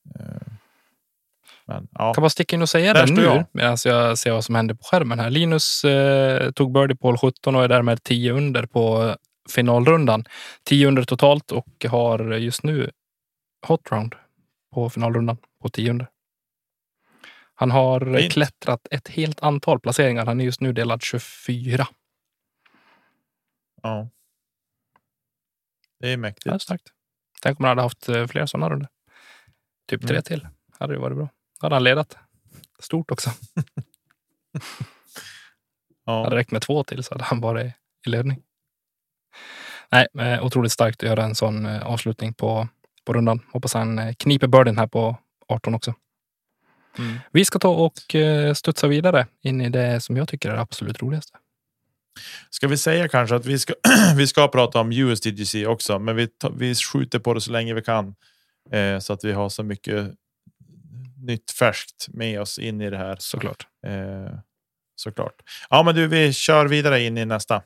[1.66, 3.44] Men ja, kan bara sticka in och säga Där det nu jag.
[3.52, 5.30] medan jag ser vad som händer på skärmen här.
[5.30, 9.16] Linus eh, tog birdie på hål 17 och är därmed 10 under på
[9.48, 10.24] finalrundan.
[10.64, 12.90] 10 under totalt och har just nu
[13.66, 14.14] hot round
[14.74, 16.08] på finalrundan på 10 under.
[17.54, 18.32] Han har Fint.
[18.32, 20.26] klättrat ett helt antal placeringar.
[20.26, 21.88] Han är just nu delad 24.
[23.82, 24.08] ja.
[26.00, 26.62] Det är mäktigt.
[26.62, 26.92] starkt.
[27.42, 28.88] Tänk om han hade haft eh, fler sådana runder.
[29.88, 30.22] Typ tre Mm.
[30.22, 30.48] till.
[30.78, 31.28] Hade det varit bra.
[31.60, 32.16] Då hade han ledat.
[32.78, 33.30] Stort också.
[36.04, 36.24] Ja.
[36.24, 37.74] hade räckt med två till så hade han varit
[38.06, 38.42] i ledning.
[39.90, 42.68] Nej, eh, otroligt starkt att göra en sån eh, avslutning på,
[43.04, 43.40] på rundan.
[43.52, 45.16] Hoppas han eh, kniper birden här på
[45.48, 45.94] 18 också.
[46.98, 47.18] Mm.
[47.32, 48.16] Vi ska ta och
[48.54, 51.38] studsa vidare in i det som jag tycker är det absolut roligaste.
[52.50, 53.74] Ska vi säga kanske att vi ska,
[54.16, 57.82] vi ska prata om USDGC också, men vi, vi skjuter på det så länge vi
[57.82, 58.14] kan
[58.72, 60.14] eh, så att vi har så mycket
[61.16, 63.16] nytt färskt med oss in i det här.
[63.20, 63.66] Såklart.
[63.86, 64.38] Eh,
[64.96, 65.34] såklart.
[65.70, 67.62] Ja, men du, vi kör vidare in i nästa.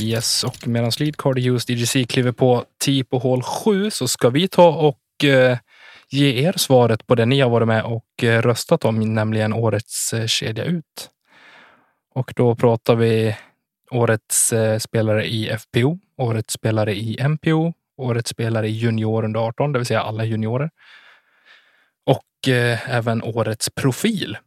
[0.00, 4.48] Yes, och medan Leadcard i USDGC kliver på 10 på hål 7 så ska vi
[4.48, 5.58] ta och eh,
[6.08, 10.12] ge er svaret på det ni har varit med och eh, röstat om, nämligen årets
[10.12, 11.10] eh, kedja ut.
[12.14, 13.36] Och då pratar vi
[13.90, 19.72] årets eh, spelare i FPO, årets spelare i MPO, årets spelare i junior under 18,
[19.72, 20.70] det vill säga alla juniorer.
[22.06, 24.38] Och eh, även årets profil.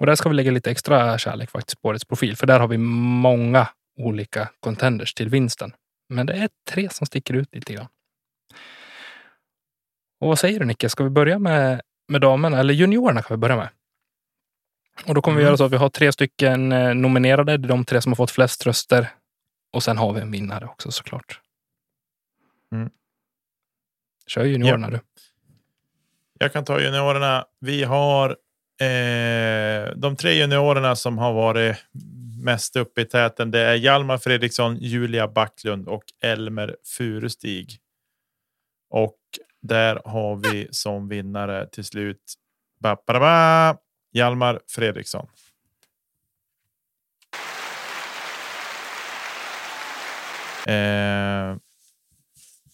[0.00, 2.68] Och där ska vi lägga lite extra kärlek faktiskt på årets profil, för där har
[2.68, 5.72] vi många olika contenders till vinsten.
[6.08, 7.88] Men det är tre som sticker ut lite grann.
[10.20, 10.88] Och vad säger du Nicke?
[10.88, 13.68] Ska vi börja med, med damerna eller juniorerna kan vi börja med?
[15.06, 15.48] Och då kommer vi Mm.
[15.48, 17.56] göra så att vi har tre stycken eh, nominerade.
[17.56, 19.08] Det är de tre som har fått flest röster.
[19.72, 21.40] Och sen har vi en vinnare också såklart.
[22.72, 22.90] Mm.
[24.26, 25.00] Kör juniorerna du.
[26.38, 27.44] Jag kan ta juniorerna.
[27.60, 28.30] Vi har
[28.80, 31.76] eh, de tre juniorerna som har varit
[32.46, 33.50] mest uppe i täten.
[33.50, 37.78] Det är Hjalmar Fredriksson, Julia Backlund och Elmer Furustig.
[38.90, 39.18] Och
[39.62, 42.34] där har vi som vinnare till slut
[42.80, 43.76] ba, ba, ba,
[44.12, 45.26] Hjalmar Fredriksson.
[50.66, 51.56] Eh,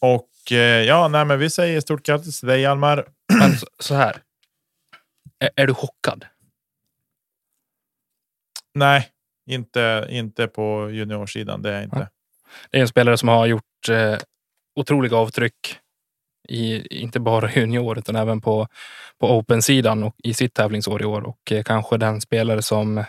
[0.01, 3.09] och eh, ja, nej, men vi säger stort grattis till dig Hjalmar.
[3.39, 4.23] Men så, så här.
[5.39, 6.27] Är, är du chockad?
[8.75, 9.12] Nej,
[9.47, 11.63] inte, inte på juniorsidan.
[11.63, 12.09] Det är jag inte.
[12.71, 14.19] Det är en spelare som har gjort eh,
[14.75, 15.79] otroliga avtryck
[16.49, 18.69] i inte bara junior utan även på,
[19.19, 21.23] på Open-sidan och i sitt tävlingsår i år.
[21.23, 23.05] Och eh, kanske den spelare som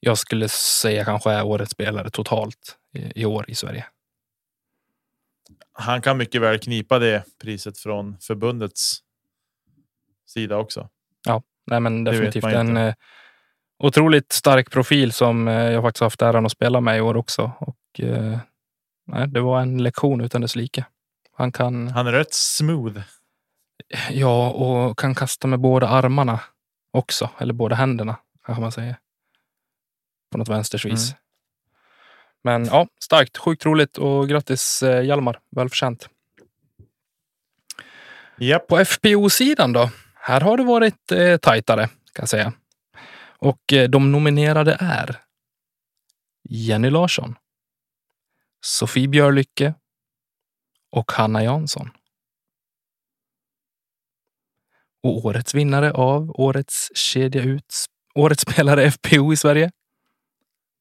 [0.00, 3.86] jag skulle säga kanske är årets spelare totalt i, i år i Sverige.
[5.72, 8.98] Han kan mycket väl knipa det priset från förbundets
[10.26, 10.88] sida också.
[11.66, 12.94] Nej, men definitivt en eh,
[13.78, 17.52] otroligt stark profil som eh, jag faktiskt haft äran att spela med i år också.
[17.58, 18.38] Och, eh,
[19.06, 20.84] nej, det var en lektion utan dess like.
[21.32, 23.00] Han kan Han är rätt smooth.
[24.10, 26.40] Ja, och kan kasta med båda armarna
[26.90, 27.30] också.
[27.38, 28.96] Eller båda händerna, kanske man säger.
[30.32, 31.10] På något vänsters vis.
[31.10, 31.18] Mm.
[32.44, 33.38] Men ja, starkt.
[33.38, 35.38] Sjukt roligt och grattis eh, Hjalmar.
[35.56, 36.08] Välförtjänt.
[38.38, 38.66] Japp.
[38.66, 39.90] På FPO-sidan då?
[40.14, 42.52] Här har det varit eh, tajtare, kan jag säga.
[43.38, 45.22] Och eh, de nominerade är
[46.48, 47.34] Jenny Larsson,
[48.60, 49.74] Sofie Björlycke
[50.90, 51.90] och Hanna Jansson.
[55.02, 57.74] Och årets vinnare av årets kedja ut,
[58.14, 59.70] årets spelare FPO i Sverige.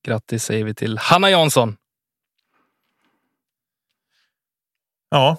[0.04, 1.78] Grattis säger vi till Hanna Jansson.
[5.10, 5.38] Ja,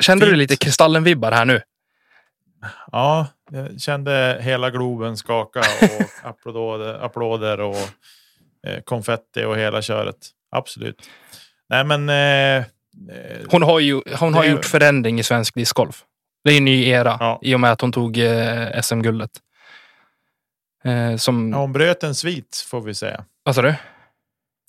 [0.00, 0.38] Kände du Fint.
[0.38, 1.62] lite Kristallen-vibbar här nu?
[2.92, 7.76] ja, jag kände hela Globen skaka och applåder, applåder och
[8.66, 10.16] eh, konfetti och hela köret.
[10.50, 11.02] Absolut.
[11.68, 12.08] Nej, men.
[12.08, 12.64] Eh, eh,
[13.50, 16.04] Hon har ju hon har Det- gjort förändring i svensk discgolf.
[16.44, 17.38] Det är en ny era Ja.
[17.42, 19.30] i och med att hon tog eh, SM-guldet.
[20.84, 23.24] Eh, som, hon bröt en svit får vi säga.
[23.42, 23.74] vad sa du?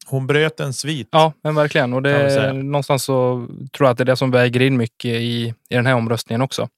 [0.08, 1.08] Hon bröt en svit.
[1.12, 1.94] Ja, men verkligen.
[1.94, 3.48] Och det, någonstans så
[3.78, 6.42] tror jag att det är det som väger in mycket i, i den här omröstningen
[6.42, 6.70] också.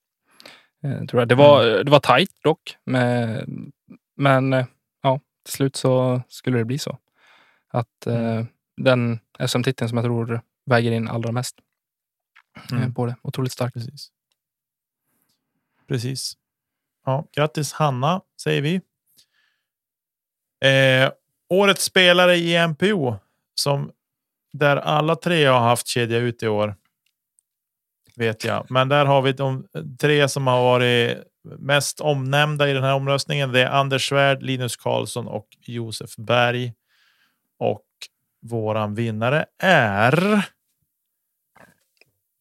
[0.84, 1.28] Eh, tror jag.
[1.28, 1.86] Det, var, Mm.
[1.86, 2.78] det var tajt dock.
[2.86, 3.46] Med,
[4.16, 4.66] men eh,
[5.02, 6.98] ja, till slut så skulle det bli så.
[7.68, 8.48] Att eh, Mm.
[8.78, 11.56] den SM-titeln som jag tror väger in allra mest
[12.72, 12.94] Mm.
[12.94, 13.16] på det.
[13.22, 13.74] Otroligt starkt.
[13.74, 14.12] Precis.
[15.88, 16.34] Precis.
[17.06, 18.76] Ja, grattis Hanna säger vi.
[20.70, 21.12] Eh,
[21.50, 23.16] årets spelare i MPO
[23.56, 23.92] som
[24.54, 26.76] där alla tre har haft kedja ut i år.
[28.18, 29.68] Vet jag, men där har vi de
[30.00, 31.18] tre som har varit
[31.60, 33.52] mest omnämnda i den här omröstningen.
[33.52, 36.74] Det är Anders Svärd, Linus Karlsson och Josef Berg.
[37.60, 37.86] Och
[38.42, 40.46] våran vinnare är.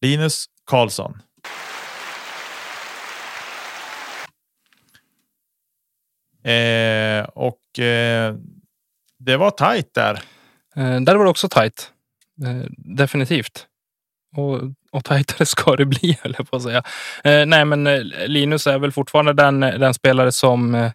[0.01, 1.21] Linus Karlsson.
[6.43, 8.35] Eh, och eh,
[9.19, 10.13] det var tajt där.
[10.75, 11.91] Eh, där var det också tajt.
[12.45, 13.67] Eh, definitivt.
[14.35, 14.61] Och,
[14.97, 16.83] och tajtare ska det bli, höll jag på att säga.
[17.23, 20.91] Eh, nej, men eh, Linus är väl fortfarande den, eh, den spelare som eh,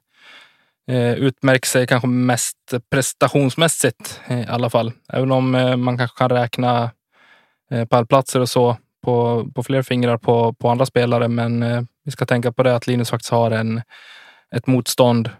[0.90, 2.57] eh utmärker sig kanske mest
[2.90, 4.92] prestationsmässigt eh, i alla fall.
[5.12, 6.90] Även om eh, man kanske kan räkna
[7.70, 11.28] eh, pallplatser och så på, på fler fingrar på, på andra spelare.
[11.28, 13.82] Men eh, vi ska tänka på det att Linus faktiskt har en,
[14.55, 15.30] ett motstånd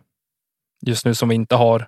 [0.87, 1.87] just nu som vi inte har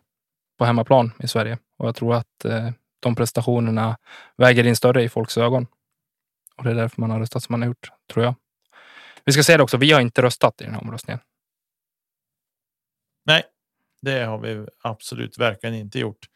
[0.59, 1.59] på hemmaplan i Sverige.
[1.79, 2.70] Och jag tror att eh,
[3.01, 3.97] de prestationerna
[4.37, 5.66] väger in större i folks ögon.
[6.57, 8.35] Och det är därför man har röstat som man har gjort, tror jag.
[9.25, 11.21] Vi ska säga det också, vi har inte röstat i den här omröstningen.
[13.27, 13.43] Nej,
[14.03, 16.27] det har vi absolut verkligen inte gjort.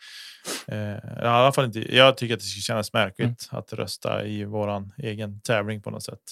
[0.67, 1.97] Eh, I alla fall inte.
[1.97, 3.59] Jag tycker att det skulle kännas märkligt mm.
[3.59, 6.23] att rösta i våran egen tävling på något sätt.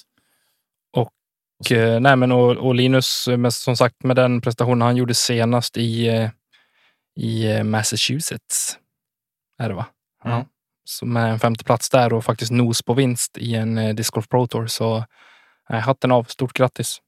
[0.93, 1.11] Och,
[1.59, 5.15] och eh, nej, men och, och Linus, med, som sagt, med den prestationen han gjorde
[5.15, 6.31] senast i, eh,
[7.17, 8.79] i eh, Massachusetts.
[9.59, 9.87] Är det va?
[10.25, 10.37] Mm.
[10.37, 10.47] Ja.
[10.89, 14.11] Så med en femte plats där och faktiskt nos på vinst i en eh, Disc
[14.11, 14.67] Golf Pro Tour.
[14.67, 15.05] Så
[15.71, 16.25] eh, hatten av.
[16.25, 16.99] Stort grattis.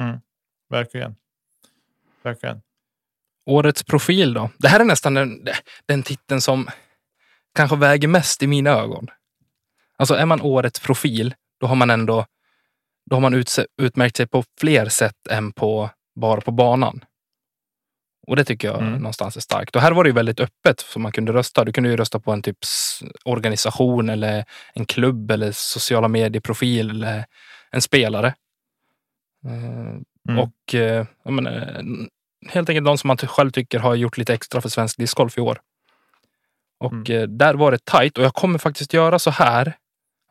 [0.00, 0.20] Mm.
[0.70, 1.16] Verkligen.
[2.22, 2.62] Verkligen.
[3.46, 4.50] Årets profil då?
[4.58, 5.48] Det här är nästan den,
[5.86, 6.68] den titeln som
[7.54, 9.06] kanske väger mest i mina ögon.
[9.96, 12.26] Alltså är man årets profil, då har man ändå
[13.10, 17.04] då har man utse, utmärkt sig på fler sätt än på bara på banan.
[18.30, 18.94] Och det tycker jag mm.
[18.94, 19.76] någonstans är starkt.
[19.76, 21.64] Och här var det ju väldigt öppet så man kunde rösta.
[21.64, 22.58] Du kunde ju rösta på en typ
[23.24, 27.24] organisation eller en klubb eller sociala medieprofil eller
[27.70, 28.34] en spelare.
[29.46, 29.54] Eh,
[30.28, 30.38] mm.
[30.38, 31.82] Och eh, jag menar,
[32.48, 35.40] helt enkelt de som man själv tycker har gjort lite extra för svensk discgolf i
[35.40, 35.60] år.
[36.80, 37.22] Och mm.
[37.22, 39.76] Eh, där var det tajt och jag kommer faktiskt göra så här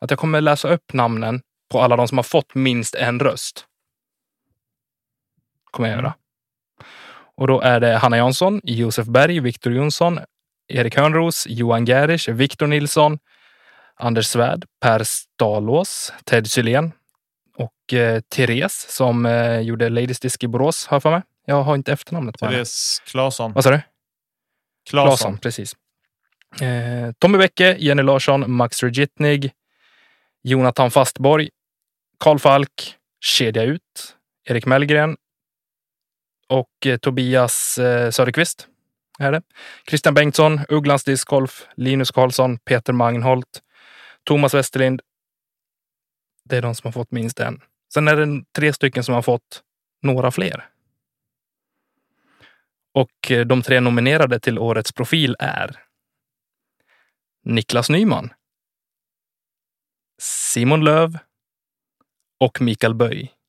[0.00, 1.40] att jag kommer läsa upp namnen
[1.70, 3.66] på alla de som har fått minst en röst.
[5.70, 6.14] Kommer jag göra.
[7.40, 10.20] Och då är det Hanna Jansson, Josef Berg, Viktor Jonsson,
[10.68, 13.18] Erik Hörnros, Johan Gerisch, Viktor Nilsson,
[13.96, 16.92] Anders Svärd, Per Stalås, Ted Sylén
[17.56, 21.22] och eh, Therese som eh, gjorde Ladies Disc i Borås, har jag för mig.
[21.46, 23.52] Jag har inte efternamnet på Therese Claesson.
[23.52, 23.80] Vad sa du?
[24.90, 25.76] Claesson, precis.
[26.60, 29.52] Eh, Tommy Bäcke, Jenny Larsson, Max Regitnig,
[30.42, 31.48] Jonathan Fastborg,
[32.18, 35.16] Karl Falk, Kedja Ut, Erik Mellgren
[36.50, 38.68] och eh, Tobias eh, Söderqvist.
[39.18, 39.42] Är det.
[39.88, 43.62] Christian Bengtsson, Ugglans discgolf, Linus Karlsson, Peter Magnholt,
[44.24, 45.02] Thomas Westerlind.
[46.44, 47.60] Det är de som har fått minst en.
[47.94, 49.62] Sen är det tre stycken som har fått
[50.02, 50.68] några fler.
[52.94, 55.76] Och eh, de tre nominerade till årets profil är
[57.44, 58.32] Niklas Nyman,
[60.22, 61.18] Simon Löv
[62.40, 63.39] och Mikael Böj.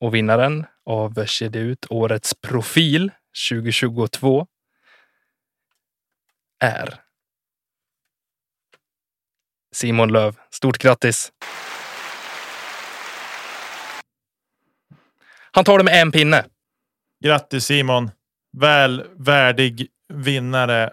[0.00, 3.10] Och vinnaren av Kedja ut årets profil
[3.50, 4.46] 2022
[6.58, 7.00] är
[9.72, 10.36] Simon Löv.
[10.50, 11.32] Stort grattis!
[15.50, 16.44] Han tar det med en pinne.
[17.24, 18.10] Grattis Simon!
[18.52, 20.92] Väl värdig vinnare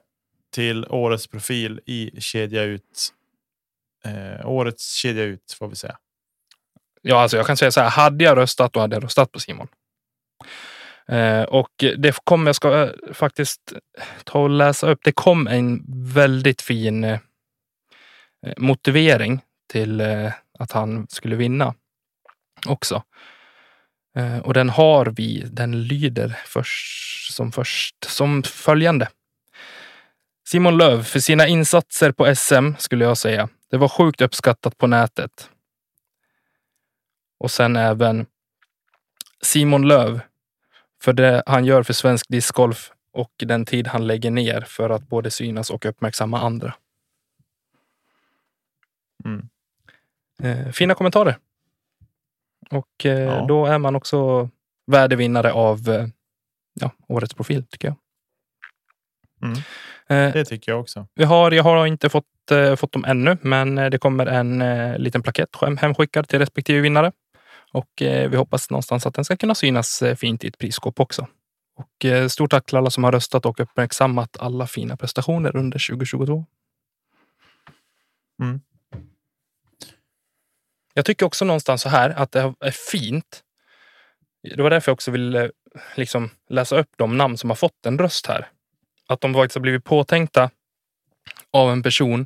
[0.54, 3.14] till årets profil i kedja ut.
[4.06, 5.98] Eh, årets kedja ut får vi säga.
[7.06, 7.90] Ja, alltså jag kan säga så här.
[7.90, 9.68] Hade jag röstat, då hade jag röstat på Simon.
[11.08, 13.74] Eh, och det kom, jag ska eh, faktiskt
[14.24, 15.00] ta och läsa upp.
[15.04, 15.84] Det kom en
[16.14, 17.20] väldigt fin eh,
[18.58, 19.42] motivering
[19.72, 21.74] till eh, att han skulle vinna
[22.68, 23.04] också.
[24.18, 25.44] Eh, och den har vi.
[25.52, 29.08] Den lyder först, som först som följande.
[30.48, 33.50] Simon Löv för sina insatser på SM skulle jag säga.
[33.72, 35.50] Det var sjukt uppskattat på nätet.
[37.44, 38.26] Och sen även
[39.42, 40.22] Simon Löv
[41.02, 45.08] för det han gör för svensk discgolf och den tid han lägger ner för att
[45.08, 46.74] både synas och uppmärksamma andra.
[49.26, 49.50] Mm.
[50.44, 51.38] Eh, fina kommentarer.
[52.70, 53.46] Och eh, ja.
[53.48, 54.50] då är man också
[54.88, 56.08] värdevinnare av eh,
[56.74, 57.98] ja, årets profil tycker jag.
[59.42, 59.62] Mm.
[60.08, 61.08] Det tycker jag också.
[61.16, 62.26] Vi har, jag har inte fått,
[62.78, 64.60] fått dem ännu, men det kommer en
[65.04, 67.12] liten plakett hemskickad till respektive vinnare.
[67.74, 71.00] Och eh, vi hoppas någonstans att den ska kunna synas eh, fint i ett prisskåp
[71.00, 71.28] också.
[71.76, 75.88] Och eh, stort tack till alla som har röstat och uppmärksammat alla fina prestationer under
[75.90, 76.46] 2022.
[78.42, 78.62] Mm.
[80.94, 83.44] Jag tycker också någonstans så här att det är fint.
[84.56, 85.52] Det var därför jag också ville
[85.96, 88.50] liksom läsa upp de namn som har fått en röst här.
[89.08, 90.50] Att de faktiskt har blivit påtänkta
[91.52, 92.26] av en person.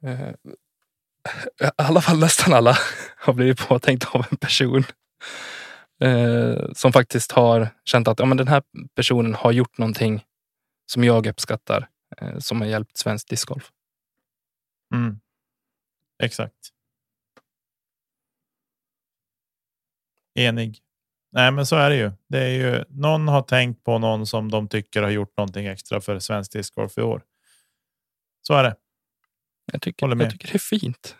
[1.60, 2.78] I alla fall nästan alla
[3.28, 4.84] har blivit påtänkta av en person
[6.00, 8.62] eh, som faktiskt har känt att ja, men den här
[8.94, 10.24] personen har gjort någonting
[10.86, 13.70] som jag uppskattar, eh, som har hjälpt svensk discgolf.
[14.94, 15.20] Mm.
[16.22, 16.54] Exakt.
[20.34, 20.78] Enig.
[21.32, 22.12] Nej, men så är det ju.
[22.28, 26.00] Det är ju någon har tänkt på någon som de tycker har gjort någonting extra
[26.00, 27.22] för svensk discgolf i år.
[28.42, 28.76] Så är det.
[29.72, 31.16] Jag tycker, jag tycker det är fint.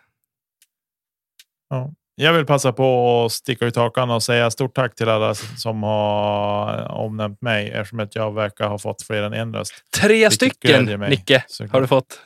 [1.68, 1.92] Ja.
[2.14, 5.82] Jag vill passa på att sticka ut hakan och säga stort tack till alla som
[5.82, 9.74] har omnämnt mig eftersom att jag verkar ha fått fler än en röst.
[10.00, 10.84] Tre stycken.
[11.00, 12.20] Nicke, Så- har du fått.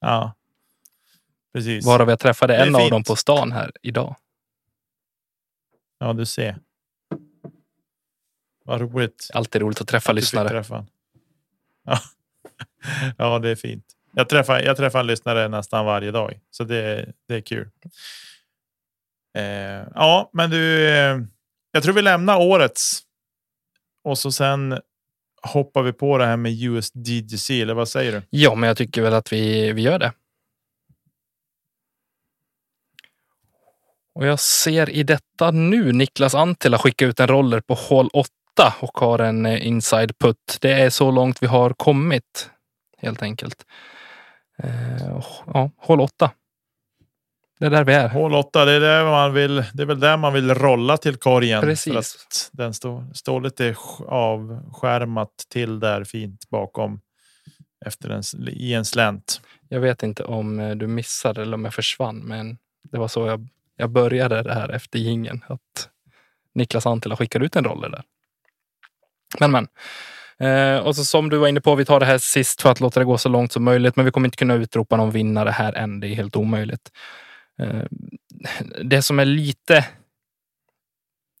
[0.00, 0.34] Ja,
[1.54, 1.86] precis.
[1.86, 2.90] Varav jag träffade en av fint.
[2.90, 4.16] dem på stan här idag.
[5.98, 6.58] Ja, du ser.
[8.64, 9.30] Vad roligt.
[9.34, 10.48] Alltid roligt att träffa att lyssnare.
[10.48, 10.86] träffa.
[11.84, 11.98] Ja.
[13.18, 13.84] ja, det är fint.
[14.12, 17.70] Jag träffar, jag träffar en lyssnare nästan varje dag, så det, det är kul.
[19.34, 21.18] Eh, ja, men du, eh,
[21.72, 23.00] jag tror vi lämnar årets
[24.04, 24.80] och så sen
[25.42, 28.22] hoppar vi på det här med USDGC, eller vad säger du?
[28.30, 30.12] Ja, men jag tycker väl att vi, vi gör det.
[34.14, 38.28] Och jag ser i detta nu Niklas Antila skicka ut en roller på hål 8
[38.80, 40.58] och har en eh, inside putt.
[40.60, 42.50] Det är så långt vi har kommit
[42.98, 43.66] helt enkelt.
[44.58, 46.30] Eh, ja, hål 8.
[47.58, 48.08] Det är där vi är.
[48.08, 51.16] Hål 8, det är, där man vill, det är väl där man vill rolla till
[51.16, 51.60] korgen.
[51.60, 52.50] Precis.
[52.52, 57.00] Den står, står lite sk- avskärmat till där fint bakom
[57.86, 59.40] efter en, i en slänt.
[59.68, 62.58] Jag vet inte om eh, du missade eller om jag försvann, men
[62.92, 65.88] det var så jag, jag började det här efter gingen Att
[66.54, 68.02] Niklas Antila skickade ut en roller där.
[69.38, 69.68] Men men.
[70.38, 72.80] Eh, och så som du var inne på, vi tar det här sist för att
[72.80, 73.96] låta det gå så långt som möjligt.
[73.96, 76.00] Men vi kommer inte kunna utropa någon vinnare här än.
[76.00, 76.90] Det är helt omöjligt.
[77.62, 77.84] Eh,
[78.84, 79.76] det som är lite...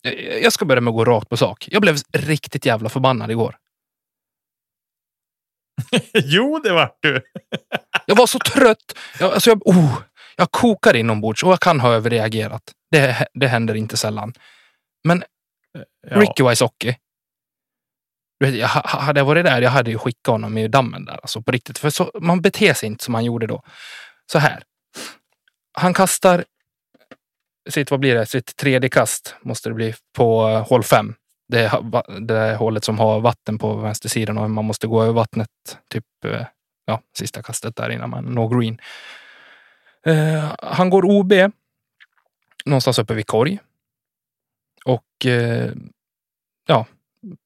[0.06, 1.68] Eh, Jag ska börja med att gå rakt på sak.
[1.70, 3.56] Jag blev riktigt jävla förbannad igår.
[6.14, 7.20] jo, det vart du.
[8.06, 8.98] Jag var så trött.
[9.20, 10.02] Jag, alltså jag, oh,
[10.36, 12.62] jag kokar inombords och jag kan ha överreagerat.
[12.90, 14.32] Det, det händer inte sällan.
[15.04, 15.24] Men
[16.10, 16.20] Ja.
[16.20, 16.96] Ricky Wysocki.
[18.38, 21.14] Jag, ha- hade jag varit där, jag hade ju skickat honom i dammen där.
[21.22, 21.78] Alltså på riktigt.
[21.78, 23.62] För så, man beter sig inte som han gjorde då.
[24.32, 24.62] Så här.
[25.74, 26.44] Han kastar
[27.70, 31.14] sitt, vad blir det, sitt tredje kast måste det bli på eh, hål fem.
[31.48, 35.12] Det är, det är hålet som har vatten på vänstersidan och man måste gå över
[35.12, 35.48] vattnet
[35.88, 36.46] typ eh,
[36.84, 38.80] ja, sista kastet där innan man når green.
[40.06, 41.32] Eh, han går OB
[42.64, 43.58] någonstans uppe vid korg.
[44.84, 45.72] Och eh,
[46.66, 46.86] ja,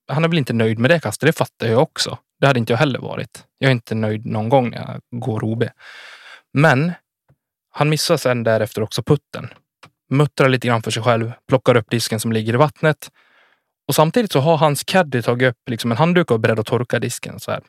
[0.08, 1.26] han är väl inte nöjd med det kastet.
[1.26, 2.18] Det fattar jag också.
[2.40, 3.44] Det hade inte jag heller varit.
[3.58, 5.64] Jag är inte nöjd någon gång när jag går OB.
[6.52, 6.92] Men
[7.78, 9.48] han missar sen därefter också putten.
[10.10, 13.10] Muttrar lite grann för sig själv, plockar upp disken som ligger i vattnet.
[13.88, 16.66] Och samtidigt så har hans caddy tagit upp liksom en handduk och är beredd att
[16.66, 17.40] torka disken.
[17.40, 17.62] Så här.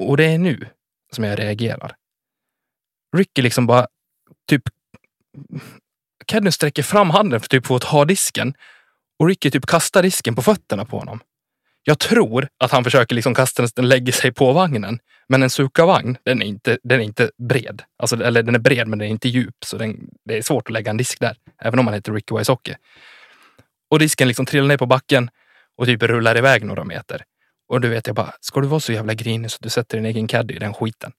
[0.00, 0.66] Och det är nu
[1.12, 1.96] som jag reagerar.
[3.16, 3.86] Ricky liksom bara
[4.48, 4.62] typ...
[6.26, 8.54] Caddyn sträcker fram handen för typ för att ta disken.
[9.18, 11.20] Och Ricky typ kastar disken på fötterna på honom.
[11.82, 14.98] Jag tror att han försöker liksom kasta den, den lägger sig på vagnen.
[15.28, 17.82] Men en Sukavagn, den är inte, den är inte bred.
[17.98, 19.54] Alltså, eller den är bred men den är inte djup.
[19.66, 21.36] Så den, det är svårt att lägga en disk där.
[21.62, 22.74] Även om man heter Ricky Wysocki.
[23.90, 25.30] Och disken liksom trillar ner på backen
[25.76, 27.22] och typ rullar iväg några meter.
[27.68, 29.96] Och du vet jag bara, ska du vara så jävla grinig så att du sätter
[29.96, 31.12] din egen caddy i den skiten?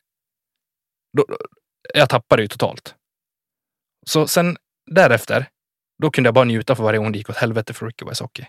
[1.17, 1.37] Då, då-
[1.93, 2.95] jag tappade ju totalt.
[4.07, 4.57] Så sen
[4.91, 5.45] därefter,
[6.01, 8.47] då kunde jag bara njuta för varje gång det gick åt helvete för Ricky Wysocki.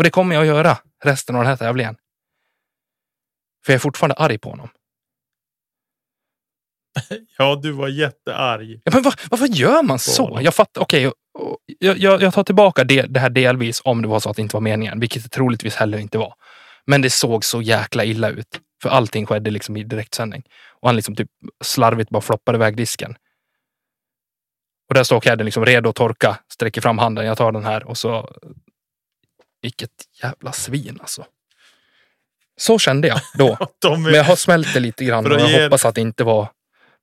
[0.00, 1.96] Och det kommer jag att göra resten av den här tävlingen.
[3.64, 4.68] För jag är fortfarande arg på honom.
[7.38, 8.80] Ja, du var jättearg.
[8.84, 10.38] Ja, men var, varför gör man så?
[10.42, 11.08] Jag fattar, okej.
[11.08, 11.14] och
[11.78, 14.42] jag, jag, jag tar tillbaka det, det här delvis om det var så att det
[14.42, 16.34] inte var meningen, vilket det troligtvis heller inte var.
[16.86, 18.60] Men det såg så jäkla illa ut.
[18.82, 20.42] För allting skedde liksom i direktsändning.
[20.80, 21.28] Och han liksom typ
[21.64, 23.16] slarvigt bara floppade iväg disken.
[24.88, 27.84] Och där står Cadden liksom redo att torka, sträcker fram handen, jag tar den här
[27.84, 28.36] och så...
[29.62, 29.90] Vilket
[30.22, 31.24] jävla svin alltså.
[32.56, 33.58] Så kände jag då.
[33.78, 36.24] De Men jag har smält det lite grann och jag ge- hoppas att det inte
[36.24, 36.48] var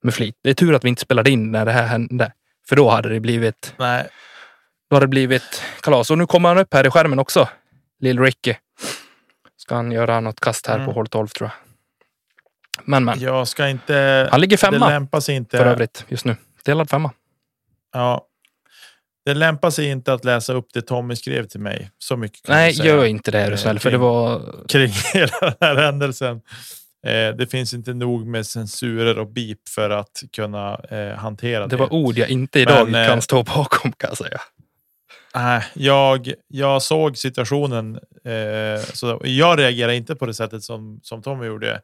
[0.02, 0.36] med flit.
[0.42, 2.32] Det är tur att vi inte spelade in när det här hände.
[2.68, 3.74] För då hade det blivit...
[3.78, 4.08] Nej.
[4.90, 6.10] Då har det blivit kalas.
[6.10, 7.48] Och nu kommer han upp här i skärmen också.
[8.00, 8.54] Lill Ricky.
[9.56, 10.86] Ska han göra något kast här Mm.
[10.86, 11.56] på hål 12 tror jag.
[12.84, 13.20] Men men.
[13.20, 14.28] Jag ska inte...
[14.30, 15.58] Han ligger det femma lämpar sig inte.
[15.58, 16.36] för övrigt just nu.
[16.64, 17.10] Delad femma.
[17.92, 18.24] Ja.
[19.28, 21.90] Det lämpar sig inte att läsa upp det Tommy skrev till mig.
[21.98, 23.78] Så mycket kan Nej, gör inte det är du Eh, snäll.
[23.78, 24.42] För det var...
[24.68, 26.40] kring hela den här händelsen.
[27.06, 31.66] Eh, det finns inte nog med censurer och bip för att kunna eh, hantera det.
[31.66, 34.40] Det var ord jag inte idag Men, eh, kan stå bakom kan jag säga.
[35.34, 37.98] Nej, jag, jag såg situationen.
[38.24, 41.80] Eh, så jag reagerar inte på det sättet som, som Tommy gjorde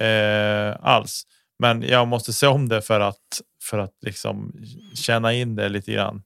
[0.00, 1.22] eh, alls.
[1.58, 4.52] Men jag måste se om det för att, för att liksom
[4.94, 6.22] känna in det lite grann.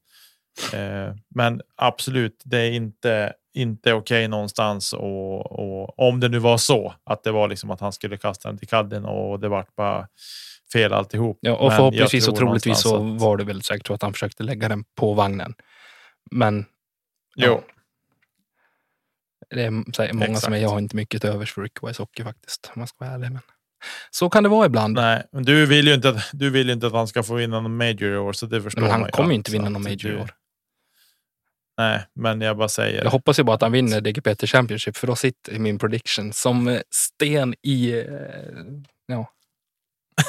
[0.74, 4.92] Eh, men absolut, det är inte, inte okej någonstans.
[4.92, 8.48] Och, och om det nu var så att det var liksom att han skulle kasta
[8.48, 10.08] den till kadden och det vart bara
[10.72, 11.38] fel alltihop.
[11.40, 14.42] Ja, och Men förhoppningsvis och troligtvis så att- var det väl säkert att han försökte
[14.42, 15.54] lägga den på vagnen.
[16.30, 16.64] Men
[17.36, 17.62] Jo,
[19.50, 20.52] det är säkert många som Exakt.
[20.54, 22.70] är, jag har inte mycket till övers för Rick Wise Hockey faktiskt.
[22.74, 23.32] Om jag ska vara ärlig.
[23.32, 23.42] Men
[24.10, 24.94] så kan det vara ibland.
[24.94, 27.60] Nej, men du vill ju inte att, du vill inte att han ska få vinna
[27.60, 29.82] någon major i år, så det förstår men man han kommer ju inte vinna någon
[29.82, 30.30] major i år.
[31.78, 33.04] Nej, men jag bara säger.
[33.04, 36.68] Jag hoppas ju bara att han vinner DGPT Championship för då sitter min prediction som
[36.68, 37.98] eh, sten i...
[37.98, 38.04] eh,
[39.06, 39.30] Ja,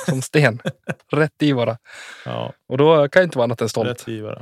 [0.05, 0.61] som sten.
[1.11, 1.77] Rätt i bara.
[2.25, 3.89] Ja, Och då kan jag inte vara annat än stolt.
[3.89, 4.35] rätt givare.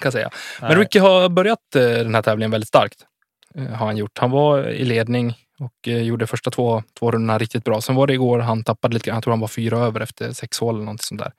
[0.00, 0.30] Kan jag säga.
[0.60, 0.70] Nej.
[0.70, 3.06] Men Ricky har börjat eh, den här tävlingen väldigt starkt.
[3.54, 4.18] Har han gjort.
[4.18, 7.80] Han var i ledning och gjorde första två, två rundorna riktigt bra.
[7.80, 9.16] Sen var det igår han tappade lite grann.
[9.16, 11.32] Jag tror han var fyra över efter sex hål eller något sånt där.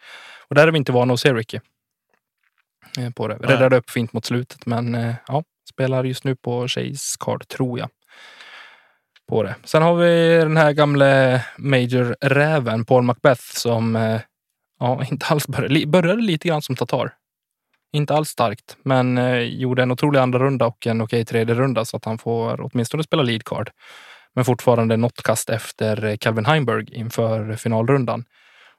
[0.47, 1.59] Och där är vi inte vana att se Ricky.
[2.97, 3.35] Eh, På det.
[3.35, 7.79] Räddade upp fint mot slutet men eh, ja, spelar just nu på Chase Card tror
[7.79, 7.89] jag.
[9.29, 9.55] På det.
[9.63, 14.21] Sen har vi den här gamla Major-räven Paul Macbeth som eh,
[14.79, 17.13] ja, inte alls började, började lite grann som Tatar.
[17.91, 19.19] Inte alls starkt, men
[19.59, 23.03] gjorde en otrolig andra runda och en okej tredje runda så att han får åtminstone
[23.03, 23.71] spela lead card.
[24.33, 28.25] Men fortfarande något kast efter Calvin Heimberg inför finalrundan.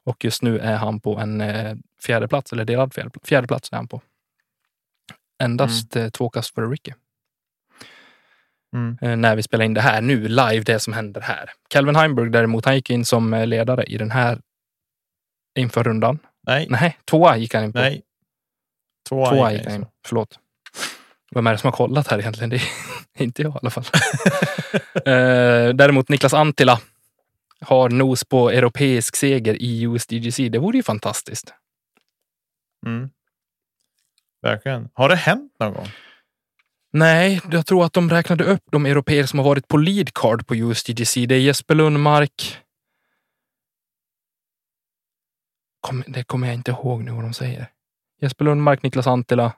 [0.08, 3.72] Och just nu är han på en eh, fjärde plats eller delad fjärde, fjärde plats
[3.72, 4.02] är han på.
[5.42, 6.92] Endast eh, två kast före Ricky.
[8.74, 8.98] Mm.
[9.00, 11.50] Eh, när vi spelar in det här nu, live, det som händer här.
[11.68, 14.40] Calvin Heimberg däremot, han gick in som eh, ledare i den här
[15.58, 16.18] inför rundan.
[16.46, 17.78] Nej, Nej, tvåa gick han in på.
[17.78, 18.02] nej.
[19.08, 19.86] Tvåa Tvåa gick han in.
[20.06, 20.38] Förlåt.
[21.30, 22.50] Vem är det som har kollat här egentligen?
[22.50, 22.62] Det är
[23.22, 23.84] inte jag i alla fall.
[25.74, 26.80] Däremot Niklas Antila
[27.60, 30.48] har nos på europeisk seger i USDGC.
[30.48, 31.54] Det vore ju fantastiskt.
[32.86, 33.10] Mm.
[34.42, 34.88] Verkligen.
[34.94, 35.88] Har det hänt någon gång?
[36.92, 40.46] Nej, jag tror att de räknade upp de europeer som har varit på lead card
[40.46, 41.26] på USDGC.
[41.26, 42.58] Det är Jesper Lundmark.
[45.80, 47.70] Kom, det kommer jag inte ihåg nu vad de säger.
[48.20, 49.52] Jesper Lundmark, Niklas Antila.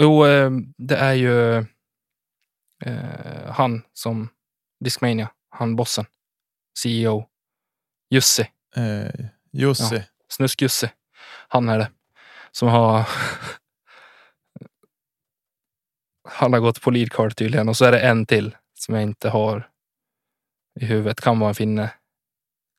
[0.00, 1.56] Jo, eh, det är ju
[2.84, 4.28] eh, han som
[4.84, 6.06] Discmania, han bossen,
[6.78, 7.28] CEO,
[8.10, 8.50] Jussi.
[8.76, 10.02] Eh, Jussi.
[10.28, 10.88] Snusk-Jussi.
[11.48, 11.90] Han är det.
[12.52, 13.08] Som har...
[16.28, 17.68] Han har gått på lead card tydligen.
[17.68, 19.70] Och så är det en till som jag inte har
[20.80, 21.20] i huvudet.
[21.20, 21.90] Kan vara en finne.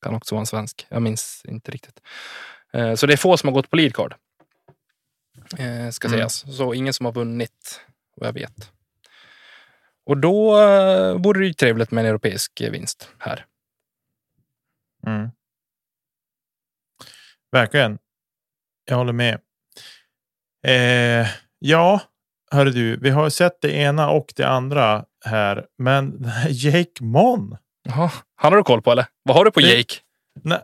[0.02, 0.86] Kan också vara en svensk.
[0.90, 2.00] Jag minns inte riktigt.
[2.74, 4.16] Eh, Så det är få som har gått på lead card.
[5.58, 6.18] Eh, Ska Mm.
[6.18, 6.56] sägas.
[6.58, 7.82] Så ingen som har vunnit
[8.16, 8.72] vad jag vet.
[10.06, 13.46] Och då eh, vore det ju trevligt med en europeisk vinst här.
[15.08, 15.30] Mm.
[17.52, 17.98] Verkligen.
[18.86, 19.40] Jag håller med.
[20.68, 21.28] Eh,
[21.60, 22.02] ja,
[22.52, 27.58] hörru du, vi har sett det ena och det andra här, men Jake Mon.
[27.84, 29.06] Jaha, han har du koll på eller?
[29.24, 29.94] Vad har du på Det- Jake?
[30.44, 30.60] Nej,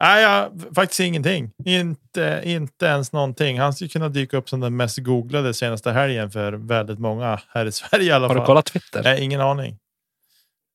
[0.00, 1.50] nej jag, faktiskt ingenting.
[1.64, 3.58] Inte, inte ens någonting.
[3.60, 7.66] Han skulle kunna dyka upp som den mest googlade senaste helgen för väldigt många här
[7.66, 8.42] i Sverige i alla Har fall.
[8.42, 9.02] du kollat Twitter?
[9.02, 9.78] Nej, ingen aning.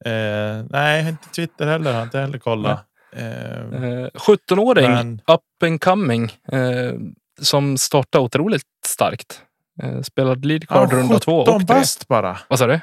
[0.06, 1.94] Eh, nej, inte Twitter heller.
[1.94, 2.80] Har inte heller kollat.
[2.80, 6.94] Eh, Eh, 17-åring, Men- up and coming, eh,
[7.42, 9.42] som startade otroligt starkt.
[9.84, 11.76] Eh, spelade lead card han runda två 17 och tre.
[11.76, 12.38] bast bara.
[12.48, 12.80] Vad sa du?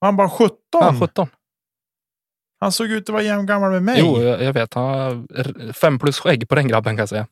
[0.00, 0.56] Han bara 17.
[0.72, 1.28] Ja, 17.
[2.60, 3.96] Han såg ut att vara jämngammal med mig.
[4.00, 4.74] Jo, jag, jag vet.
[4.74, 7.26] Han har fem plus skägg på den grabben kan jag säga.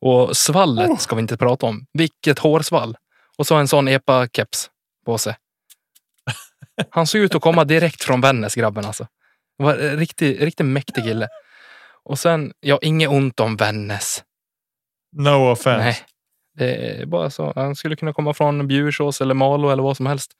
[0.00, 0.96] Och svallet Oh.
[0.96, 1.86] ska vi inte prata om.
[1.92, 2.96] Vilket hårsvall.
[3.38, 4.68] Och så en sån epa-keps
[5.06, 5.36] på sig.
[6.90, 9.06] Han såg ut att komma direkt från Vännäs, grabben alltså.
[9.58, 11.28] Det var en riktigt, riktigt mäktig kille.
[12.04, 14.24] Och sen, ja, inget ont om Vännäs.
[15.16, 15.84] No offense.
[15.84, 15.96] Nej,
[16.54, 17.52] det är bara så.
[17.56, 20.32] Han skulle kunna komma från Bjursås eller Malå eller vad som helst.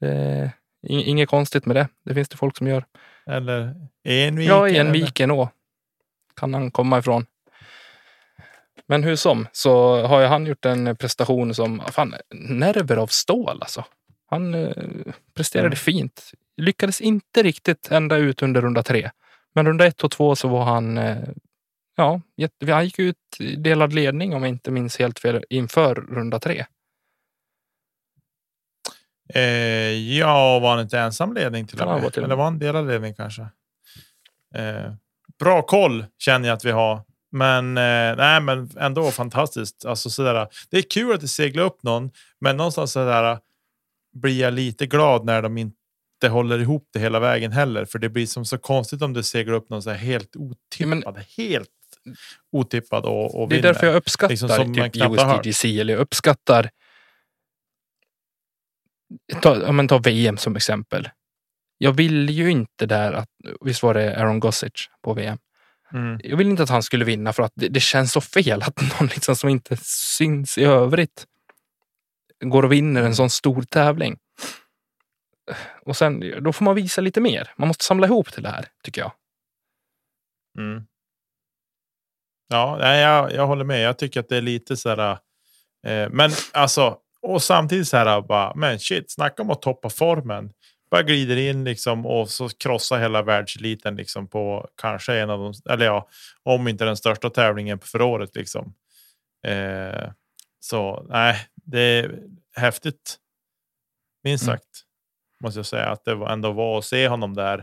[0.00, 0.50] Det är
[0.88, 1.88] ing- inget konstigt med det.
[2.04, 2.84] Det finns det folk som gör.
[3.30, 3.74] Eller
[4.04, 4.56] Enviken.
[4.56, 4.92] Ja, i en eller?
[4.92, 5.48] viken å
[6.36, 7.26] kan han komma ifrån.
[8.88, 13.58] Men hur som så har ju han gjort en prestation som, fan, nerver av stål
[13.60, 13.84] alltså.
[14.30, 14.72] Han eh,
[15.34, 15.76] presterade Mm.
[15.76, 16.30] fint.
[16.56, 19.10] Lyckades inte riktigt ända ut under runda tre.
[19.54, 21.16] Men runda ett och två så var han, eh,
[21.96, 22.20] ja,
[22.68, 26.66] han gick ut i delad ledning om jag inte minns helt fel inför runda tre.
[29.34, 29.42] Eh,
[30.18, 32.18] ja, var han inte ensam ledning till och med?
[32.18, 33.42] Eller var han delad ledning kanske?
[34.54, 34.92] Eh,
[35.38, 37.02] bra koll känner jag att vi har.
[37.32, 39.84] Men, eh, nej, men ändå fantastiskt.
[39.84, 42.10] Alltså, sådär, det är kul att det seglar upp någon,
[42.40, 43.38] men någonstans sådär,
[44.12, 47.84] blir jag lite glad när de inte håller ihop det hela vägen heller.
[47.84, 51.24] För det blir som så konstigt om det seglar upp någon så här helt otippad.
[51.36, 51.68] Helt
[52.52, 53.72] otippad och, och Det är vinner.
[53.72, 54.96] därför jag uppskattar Liksom typ.
[54.96, 56.70] USDGC eller jag uppskattar
[59.42, 61.08] ta, ja, men ta VM som exempel.
[61.78, 63.28] Jag vill ju inte där att,
[63.60, 65.38] visst var det Aaron Gossage på VM?
[65.92, 66.20] Mm.
[66.24, 68.80] Jag vill inte att han skulle vinna för att det, det känns så fel att
[68.80, 69.76] någon liksom som inte
[70.18, 71.26] syns i övrigt
[72.44, 74.18] går och vinner en sån stor tävling.
[75.82, 77.52] Och sen, då får man visa lite mer.
[77.56, 79.12] Man måste samla ihop till det här, tycker jag.
[80.58, 80.86] Mm.
[82.48, 83.80] Ja, jag, jag håller med.
[83.80, 85.18] Jag tycker att det är lite så här.
[85.86, 90.52] Eh, men alltså, och samtidigt så här bara, men shit, snacka om att toppa formen.
[90.90, 95.72] Bara glider in liksom och så krossar hela världseliten liksom på kanske en av de,
[95.72, 96.08] eller ja,
[96.42, 98.74] om inte den största tävlingen för året liksom.
[99.46, 100.10] Eh,
[100.60, 102.18] så nej, det är
[102.56, 103.16] häftigt.
[104.24, 104.56] Minst Mm.
[104.56, 104.68] sagt
[105.42, 107.58] måste jag säga att det var ändå var att se honom där.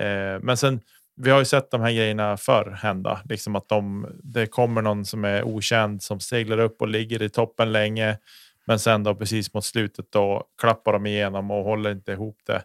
[0.00, 0.80] Eh, men sen
[1.16, 5.04] vi har ju sett de här grejerna förr hända, liksom att de, det kommer någon
[5.04, 8.18] som är okänd som seglar upp och ligger i toppen länge.
[8.64, 12.62] Men sen då precis mot slutet då klappar de igenom och håller inte ihop det.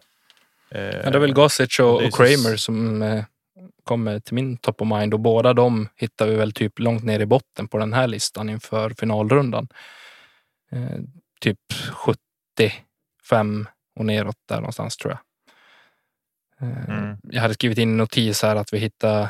[0.70, 1.34] Eh, Ja, det är väl
[1.84, 3.24] och, det är och så- Kramer som eh,
[3.84, 7.20] kommer till min top of mind och båda de hittar vi väl typ långt ner
[7.20, 9.68] i botten på den här listan inför finalrundan.
[10.70, 10.98] Eh,
[11.40, 11.58] typ
[11.92, 15.20] 75 och neråt där någonstans tror jag.
[16.68, 17.16] Eh, Mm.
[17.22, 19.28] Jag hade skrivit in en notis här att vi hittar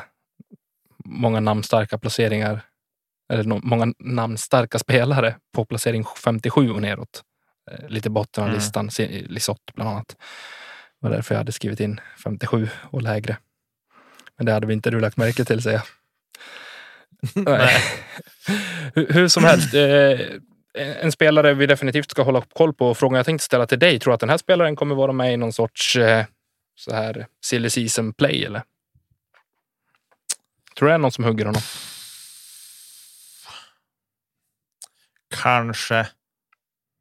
[1.05, 2.61] många namnstarka placeringar
[3.29, 7.23] eller många namnstarka spelare på placering 57 och neråt.
[7.71, 8.59] Eh, lite botten av Mm.
[8.59, 8.89] listan,
[9.29, 10.07] Lisotte bland annat.
[11.01, 13.37] Det var därför jag hade skrivit in 57 och lägre.
[14.37, 15.85] Men det hade vi inte du lagt märke till säger jag.
[17.45, 17.75] Nej.
[18.95, 19.73] hur, hur som helst.
[19.73, 20.19] Eh,
[21.01, 22.95] en spelare vi definitivt ska hålla koll på.
[22.95, 23.99] Frågan jag tänkte ställa till dig.
[23.99, 26.25] Tror du att den här spelaren kommer vara med i någon sorts eh,
[26.75, 28.63] så här silly season play eller?
[30.77, 31.61] Tror du det är någon som hugger honom?
[35.35, 36.07] Kanske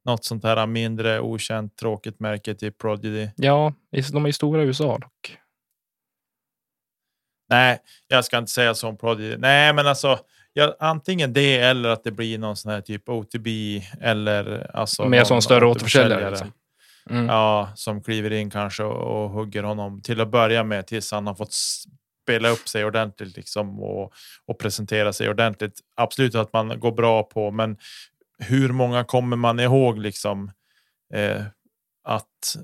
[0.05, 3.29] något sånt här mindre okänt tråkigt märke till Prodigy.
[3.37, 3.75] Ja,
[4.13, 5.39] de är ju stora i USA dock.
[7.49, 9.37] Nej, jag ska inte säga som Prodigy.
[9.37, 10.19] Nej, men alltså
[10.53, 13.47] ja, antingen det eller att det blir någon sån här typ OTB
[14.01, 16.31] eller alltså Mer som större återförsäljare.
[16.31, 16.53] Liksom.
[17.11, 17.27] Mm.
[17.27, 21.27] Ja, som kliver in kanske och, och hugger honom till att börja med tills han
[21.27, 24.13] har fått spela upp sig ordentligt liksom och,
[24.47, 25.81] och presentera sig ordentligt.
[25.97, 27.77] Absolut att man går bra på, men
[28.39, 30.51] hur många kommer man ihåg liksom
[31.15, 31.43] eh,
[32.05, 32.57] att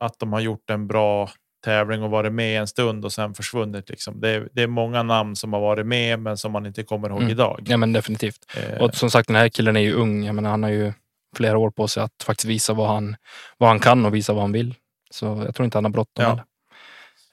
[0.00, 1.30] att de har gjort en bra
[1.64, 3.88] tävling och varit med en stund och sen försvunnit.
[3.90, 4.20] Liksom.
[4.20, 7.08] Det, är, det är många namn som har varit med, men som man inte kommer
[7.08, 7.30] ihåg Mm.
[7.30, 7.66] idag.
[7.66, 8.38] Ja, men definitivt.
[8.56, 10.24] Eh, Och som sagt, den här killen är ju ung.
[10.24, 10.92] Jag menar, han har ju
[11.36, 13.16] flera år på sig att faktiskt visa vad han,
[13.58, 14.74] vad han kan och visa vad han vill.
[15.10, 16.24] Så jag tror inte han har bråttom.
[16.24, 16.44] Ja.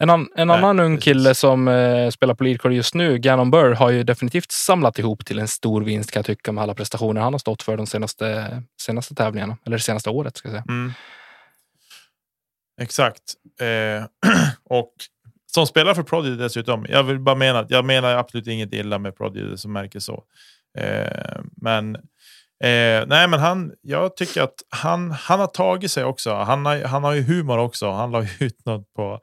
[0.02, 1.04] En, an, en Nej, annan ung precis.
[1.04, 5.26] kille som eh, spelar på leadcard just nu, Gannon Burr, har ju definitivt samlat ihop
[5.26, 7.88] till en stor vinst kan jag tycka med alla prestationer han har stått för de
[7.88, 9.58] senaste, senaste tävlingarna.
[9.66, 10.66] Eller det senaste året ska jag säga.
[10.70, 10.94] Mm.
[12.82, 13.22] Exakt.
[13.60, 14.06] Eh,
[14.64, 14.94] och
[15.54, 16.86] som spelar för Prodigy dessutom.
[16.90, 20.24] Jag vill bara mena att jag menar absolut inget illa med Prodigy som märker så.
[20.78, 21.96] Eh, men
[22.64, 23.72] eh, nej, men han.
[23.82, 25.12] Jag tycker att han.
[25.12, 26.34] Han har tagit sig också.
[26.34, 27.92] Han har, han har ju humor också.
[27.92, 29.20] Han la ut något på.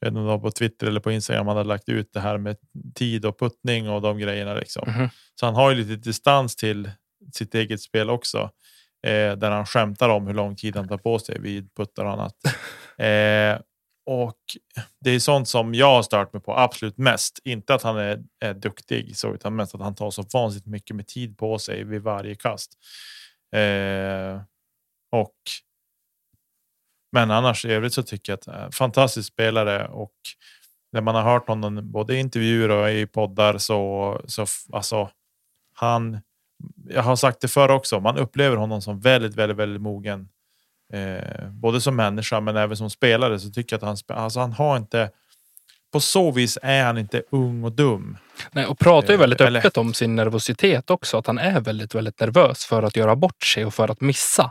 [0.00, 1.46] Jag vet inte om det var på Twitter eller på Instagram.
[1.46, 2.56] Han hade lagt ut det här med
[2.94, 4.88] tid och puttning och de grejerna liksom.
[4.88, 5.08] Mhm.
[5.40, 6.90] Så han har ju lite distans till
[7.34, 8.50] sitt eget spel också.
[9.06, 12.12] Eh, där han skämtar om hur lång tid han tar på sig vid puttar och
[12.12, 12.34] annat.
[12.98, 13.58] Eh,
[14.06, 14.38] och
[15.00, 17.38] det är sånt som jag har stört mig på absolut mest.
[17.44, 20.96] Inte att han är, är duktig, så, utan mest att han tar så vansinnigt mycket
[20.96, 22.72] med tid på sig vid varje kast.
[23.54, 24.40] Eh,
[25.12, 25.34] och
[27.16, 30.12] men annars i övrigt så tycker jag att eh, fantastisk spelare och
[30.92, 35.10] när man har hört honom både i intervjuer och i poddar så, så alltså
[35.74, 36.20] han.
[36.88, 38.00] Jag har sagt det förr också.
[38.00, 40.28] Man upplever honom som väldigt, väldigt, väldigt mogen.
[40.92, 44.52] Eh, både som människa men även som spelare så tycker jag att han, alltså han
[44.52, 45.10] har inte
[45.92, 48.16] på så vis är han inte ung och dum.
[48.52, 51.18] Nej, och pratar ju Eh, väldigt eller- öppet om sin nervositet också.
[51.18, 54.50] Att han är väldigt, väldigt nervös för att göra bort sig och för att missa.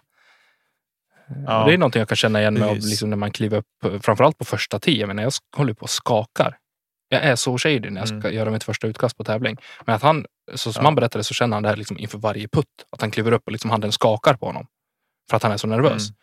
[1.46, 4.04] Ja, det är någonting jag kan känna igen med av, liksom när man kliver upp,
[4.06, 5.00] framförallt på första tio.
[5.00, 6.58] Jag, menar, jag håller på och skakar.
[7.10, 8.34] Jag är så shady när jag ska Mm.
[8.34, 9.58] göra mitt första utkast på tävling.
[9.86, 10.88] Men att han, så som Ja.
[10.88, 12.68] han berättade så känner han det här liksom inför varje putt.
[12.90, 14.68] Att han kliver upp och liksom handen skakar på honom.
[15.30, 16.10] För att han är så nervös.
[16.10, 16.16] Mm.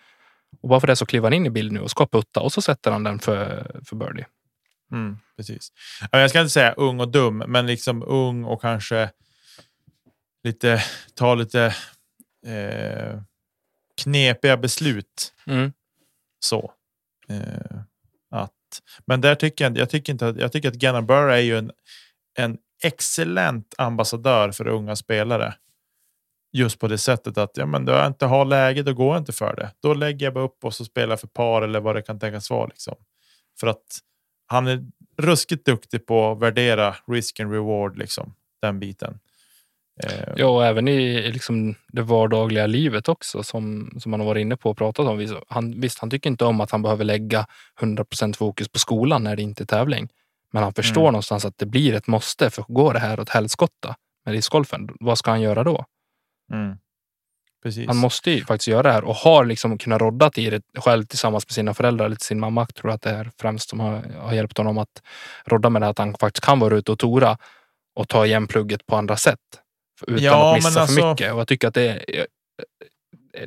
[0.62, 2.52] Och bara för det så kliver han in i bild nu och ska putta och
[2.52, 4.26] så sätter han den för, för birdie.
[4.92, 5.68] Mm, precis.
[6.10, 9.10] Ja, Jag ska inte säga ung och dum, men liksom ung och kanske
[10.44, 10.82] lite,
[11.14, 11.74] ta lite
[12.46, 13.20] eh,
[14.02, 15.34] knepiga beslut.
[15.46, 15.72] Mm.
[16.40, 16.72] Så.
[17.28, 17.80] Eh,
[18.30, 18.50] att,
[19.06, 21.58] men där tycker jag, jag tycker inte att, jag tycker att Gannon Burr är ju
[21.58, 21.72] en,
[22.38, 25.54] en excellent ambassadör för unga spelare.
[26.52, 29.20] Just på det sättet att ja, men då jag inte har läge, då går jag
[29.20, 29.70] inte för det.
[29.80, 32.50] Då lägger jag bara upp och så spelar för par eller vad det kan tänkas
[32.50, 32.66] vara.
[32.66, 32.94] Liksom.
[33.60, 33.98] För att
[34.46, 34.84] han är
[35.18, 38.34] ruskigt duktig på att värdera risk and reward, liksom.
[38.62, 39.18] Den biten.
[40.04, 44.40] Eh, Ja, och även i liksom det vardagliga livet också som, som man har varit
[44.40, 45.28] inne på och pratat om.
[45.48, 47.46] Han, visst, han tycker inte om att han behöver lägga
[47.80, 50.08] 100% fokus på skolan när det inte är tävling.
[50.52, 51.12] Men han förstår Mm.
[51.12, 52.50] någonstans att det blir ett måste.
[52.50, 55.84] För går det här åt helskotta med discgolfen, vad ska han göra då?
[56.52, 56.76] mm.
[57.86, 61.04] Han måste ju faktiskt göra det här och har liksom kunnat roddat i det själv
[61.04, 64.02] tillsammans med sina föräldrar, eller sin mamma tror jag att det är främst som har,
[64.18, 65.02] har hjälpt honom att
[65.44, 67.38] rodda med det att han faktiskt kan vara ute och tora
[67.94, 69.38] och ta igen plugget på andra sätt.
[70.06, 71.32] Utan Ja, att missa alltså- för mycket.
[71.32, 72.26] Och jag tycker att det är,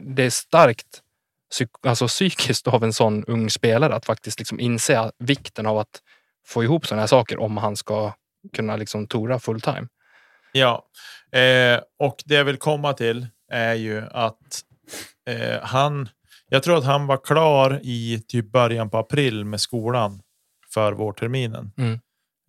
[0.01, 1.01] det är starkt
[1.87, 6.01] alltså psykiskt av en sån ung spelare att faktiskt liksom inse vikten av att
[6.47, 8.13] få ihop sådana här saker om han ska
[8.53, 9.87] kunna liksom tora full time.
[10.51, 10.85] Ja,
[11.31, 14.63] eh, och det jag vill komma till är ju att
[15.29, 16.09] eh, han,
[16.49, 20.21] jag tror att han var klar i typ början på april med skolan
[20.73, 21.71] för vårterminen.
[21.77, 21.99] Mm.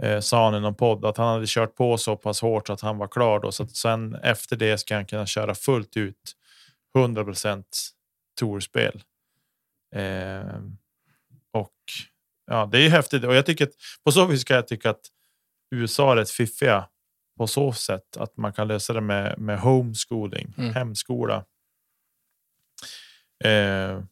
[0.03, 2.73] Eh, sa han i någon podd att han hade kört på så pass hårt så
[2.73, 3.53] att han var klar då.
[3.53, 6.37] Så att sen efter det ska han kunna köra fullt ut
[6.97, 7.25] 100
[8.41, 9.03] tourspel.
[9.95, 10.61] Eh,
[11.53, 11.75] och
[12.47, 13.75] ja, det är ju häftigt och jag tycker att
[14.05, 15.07] på så vis ska jag tycka att
[15.71, 16.89] USA är rätt fiffiga
[17.39, 20.75] på så sätt att man kan lösa det med, med homeschooling, Mm.
[20.75, 21.45] hemskola.
[23.45, 24.03] Eh,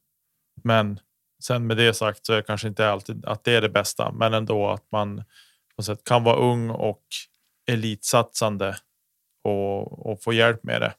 [0.63, 1.01] men
[1.43, 4.13] sen med det sagt så är det kanske inte alltid att det är det bästa,
[4.13, 5.25] men ändå att man
[5.77, 7.03] på sätt kan vara ung och
[7.69, 8.77] elitsatsande
[9.45, 10.95] och, och få hjälp med det.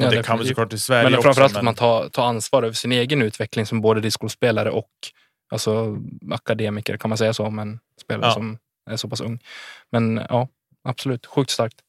[0.00, 1.22] Och Ja, det kan vi såklart i Sverige Men också.
[1.22, 4.90] framförallt men- att man tar, tar ansvar över sin egen utveckling som både discgolfspelare och
[5.52, 5.96] alltså,
[6.30, 8.34] akademiker, kan man säga så, men spelare Ja.
[8.34, 8.58] som
[8.90, 9.38] är så pass ung.
[9.90, 10.48] Men ja,
[10.84, 11.80] absolut, sjukt starkt.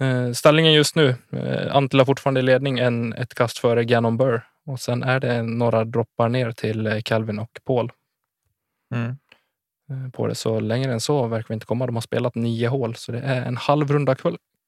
[0.00, 4.42] Eh, ställningen just nu, eh, Antilla fortfarande i ledning, en, ett kast före Gannon Burr.
[4.66, 7.92] Och sen är det några droppar ner till eh, Calvin och Paul
[8.94, 9.16] Mm.
[9.90, 10.34] Eh, på det.
[10.34, 11.86] Så längre än så verkar vi inte komma.
[11.86, 14.14] De har spelat nio hål, så det är en halv runda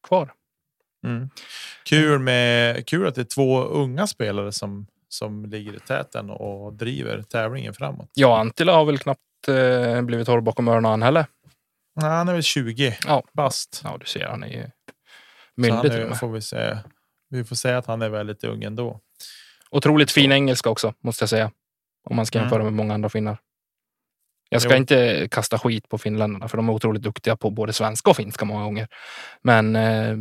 [0.07, 0.33] kvar.
[1.07, 1.29] Mm.
[1.85, 6.73] Kul, med, kul att det är två unga spelare som, som ligger i täten och
[6.73, 8.11] driver tävlingen framåt.
[8.15, 11.27] Ja, Antilla har väl knappt eh, blivit håll bakom öronen han heller.
[11.97, 13.23] Nej, han är väl 20 Ja.
[13.33, 13.81] bast.
[13.85, 14.65] Ja, du ser, han är ju
[15.57, 16.19] myndig till och med.
[16.19, 16.79] får vi, säga,
[17.31, 19.01] vi får säga att han är väldigt ung ändå.
[19.71, 21.51] Otroligt fin engelska också, måste jag säga.
[22.05, 22.45] Om man ska Mm.
[22.47, 23.39] jämföra med många andra finnar.
[24.55, 24.77] Jag ska Jo.
[24.77, 28.45] inte kasta skit på finländarna, för de är otroligt duktiga på både svenska och finska
[28.45, 28.89] många gånger.
[29.43, 30.17] Men eh,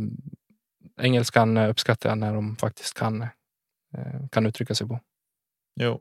[1.00, 3.28] engelskan uppskattar jag när de faktiskt kan, eh,
[4.32, 5.00] kan uttrycka sig på.
[5.80, 6.00] Jo,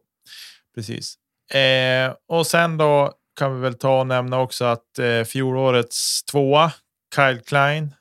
[0.75, 1.15] precis.
[1.53, 6.73] Eh, och sen då kan vi väl ta och nämna också att eh, fjolårets tvåa,
[7.15, 7.93] Kyle Klein,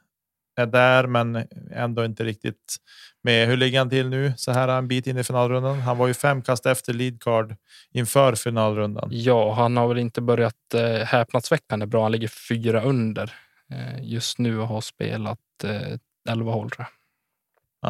[0.57, 2.77] är där, men ändå inte riktigt
[3.23, 3.49] med.
[3.49, 4.33] Hur ligger han till nu?
[4.37, 5.81] Så här en bit in i finalrundan.
[5.81, 7.57] Han var ju fem kast efter leadcard
[7.91, 9.09] inför finalrundan.
[9.13, 12.03] Ja, han har väl inte börjat eh, häpnadsväckande bra.
[12.03, 13.35] Han ligger fyra under
[13.71, 15.99] eh, just nu och har spelat eh,
[16.29, 16.89] 11 hål tror jag.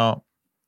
[0.00, 0.22] Ja,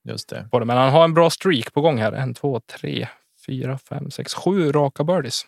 [0.05, 0.49] just det.
[0.51, 0.65] på det.
[0.65, 2.13] Men han har en bra streak på gång här.
[2.13, 3.09] En, två, tre,
[3.47, 5.47] fyra, fem, sex, sju raka birdies.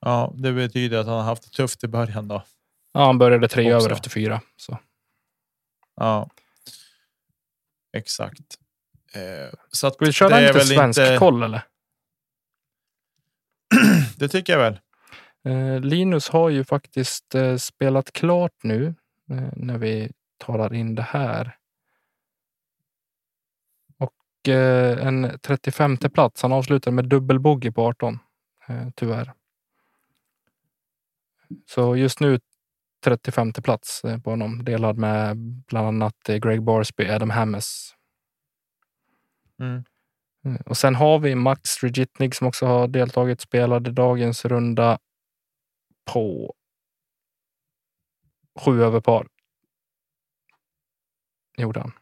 [0.00, 2.42] Ja, det betyder att han har haft det tufft i början då.
[2.92, 3.86] Ja, han började tre Också.
[3.86, 4.40] över efter fyra.
[4.56, 4.78] Så.
[5.96, 6.28] Ja,
[7.98, 8.58] exakt.
[9.12, 11.62] Eh, så att Ska vi köra det en är lite svensk inte- koll eller?
[14.16, 14.78] Det tycker jag väl.
[15.44, 18.94] Eh, Linus har ju faktiskt eh, spelat klart nu
[19.30, 21.56] eh, när vi talar in det här.
[23.98, 26.42] Och eh, en 35 plats.
[26.42, 28.18] Han avslutar med dubbelbogey på 18.
[28.68, 29.32] Eh, tyvärr.
[31.66, 32.40] Så just nu
[33.04, 34.64] 35 plats eh, på honom.
[34.64, 35.36] Delad med
[35.68, 37.94] bland annat eh, Greg Barsby, Adam Hammes.
[39.60, 39.84] Mm.
[40.44, 44.98] Eh, Och sen har vi Max Rejitnik som också har deltagit, spelade dagens runda
[46.12, 46.54] på
[48.60, 49.26] sju över par.
[51.56, 51.92] Gjorde han.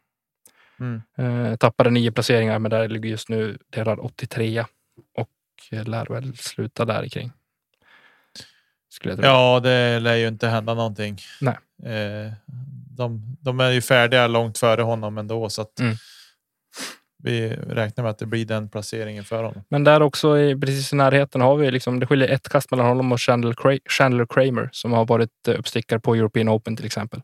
[0.80, 1.02] Mm.
[1.16, 4.64] Eh, tappade nio placeringar, men där ligger just nu delad 83
[5.14, 5.30] och
[5.70, 7.32] lär väl sluta där kring.
[8.96, 9.26] Skulle jag tro.
[9.28, 11.18] Ja, det lär ju inte hända någonting.
[11.40, 11.56] Nej.
[11.94, 12.32] Eh,
[12.96, 15.96] de, de är ju färdiga långt före honom ändå, så att Mm.
[17.22, 19.62] vi räknar med att det blir den placeringen för honom.
[19.68, 22.86] Men där också i, precis i närheten har vi liksom, det skiljer ett kast mellan
[22.86, 26.86] honom och Chandler, Cra- Chandler Kramer som har varit eh, uppstickare på European Open till
[26.86, 27.22] exempel.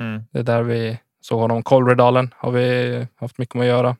[0.00, 0.22] Mm.
[0.30, 1.62] Det är där vi såg honom.
[1.62, 3.96] Colredalen har vi haft mycket med att göra.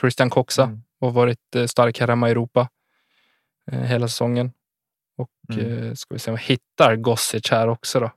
[0.00, 0.82] Christian Coxa Mm.
[1.00, 2.68] har varit eh, stark här hemma i Europa
[3.72, 4.52] hela säsongen.
[5.18, 5.82] Och Mm.
[5.88, 8.10] eh, ska vi se om vi hittar Gossic här också då.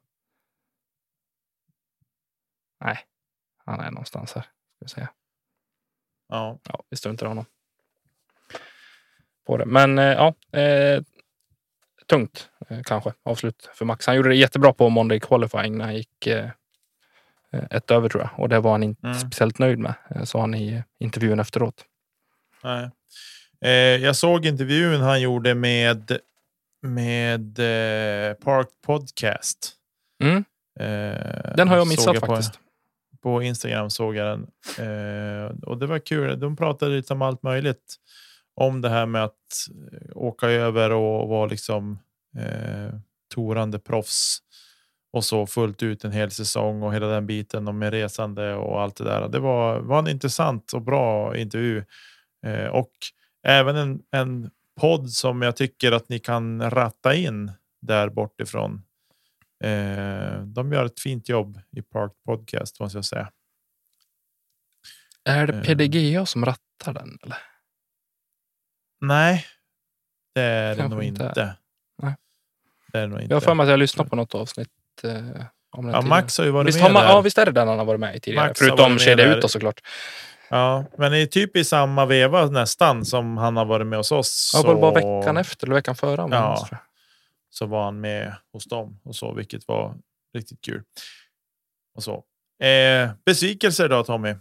[2.86, 3.00] Nej,
[3.66, 4.42] han är någonstans här.
[4.42, 5.10] Ska vi säga.
[6.30, 6.60] Ja.
[6.64, 7.46] Ja, vi struntar honom.
[9.48, 9.66] På det.
[9.66, 11.04] Men eh, ja, eh,
[12.08, 14.08] tungt eh, kanske avslut för Max.
[14.08, 16.50] Han gjorde det jättebra på Monday qualifying när han gick eh,
[17.52, 18.40] ett över tror jag.
[18.40, 19.20] Och det var han inte Mm.
[19.20, 19.94] speciellt nöjd med,
[20.24, 21.86] sa han i intervjun efteråt.
[22.64, 22.90] Nej.
[23.62, 23.72] Eh,
[24.04, 26.20] jag såg intervjun han gjorde med
[26.82, 29.74] med eh, Park Podcast.
[30.24, 30.44] Mm,
[30.80, 32.60] Eh, den har jag missat på, faktiskt.
[33.22, 34.48] På Instagram såg jag den
[34.88, 36.40] eh, och det var kul.
[36.40, 37.96] De pratade lite om allt möjligt
[38.56, 42.00] om det här med att eh, åka över och vara liksom
[42.38, 42.94] eh,
[43.34, 44.38] torande proffs
[45.14, 48.82] och så fullt ut en hel säsong och hela den biten och med resande och
[48.82, 49.28] allt det där.
[49.28, 51.84] Det var, var en intressant och bra intervju
[52.46, 52.92] eh, och
[53.48, 54.50] även en, en
[54.80, 57.52] podd som jag tycker att ni kan ratta in
[57.82, 58.84] där bortifrån.
[59.64, 63.32] Eh, de gör ett fint jobb i Park Podcast måste jag säga.
[65.26, 65.64] Är det eh.
[65.64, 67.18] PDGA som rattar den?
[67.24, 67.38] Eller?
[69.02, 69.46] Nej,
[70.36, 71.56] det är det nog inte inte.
[72.02, 72.16] Nej.
[72.92, 73.34] Det är det nog inte.
[73.34, 74.70] Jag har för mig att jag lyssnat på något avsnitt.
[75.04, 76.02] Eh, om den ja.
[76.02, 77.10] Max har ju varit visst, med man, där.
[77.10, 78.48] ja, visst är det den han har varit med i tidigare.
[78.48, 79.36] Max Förutom kedja där.
[79.36, 79.82] ut då såklart.
[80.52, 84.52] Ja, men i typ i samma veva nästan som han har varit med hos oss.
[84.54, 86.28] Ja, det bara så- veckan efter eller veckan före.
[86.32, 86.68] Ja.
[87.50, 89.96] så var han med hos dem och så, vilket var
[90.34, 90.84] riktigt kul.
[91.96, 92.24] Och så.
[92.66, 94.36] Eh, besvikelser då Tommy?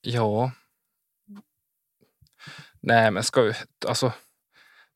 [0.00, 0.50] Ja.
[2.80, 3.52] Nej, men ska vi,
[3.86, 4.12] alltså.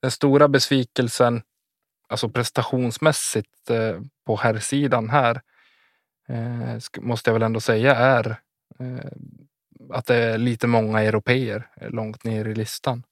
[0.03, 1.43] Den stora besvikelsen,
[2.09, 4.55] alltså prestationsmässigt eh, på här,
[5.34, 5.43] eh, sk-
[7.01, 8.37] måste jag väl ändå säga är
[8.79, 9.11] eh,
[9.91, 13.03] att det är lite många europeer långt ner i listan.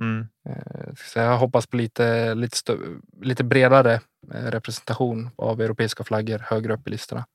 [0.00, 0.28] Mm.
[0.48, 4.00] Eh, så jag hoppas på lite, lite, stö- lite bredare
[4.34, 7.26] eh, representation av europeiska flaggor högre upp i listorna.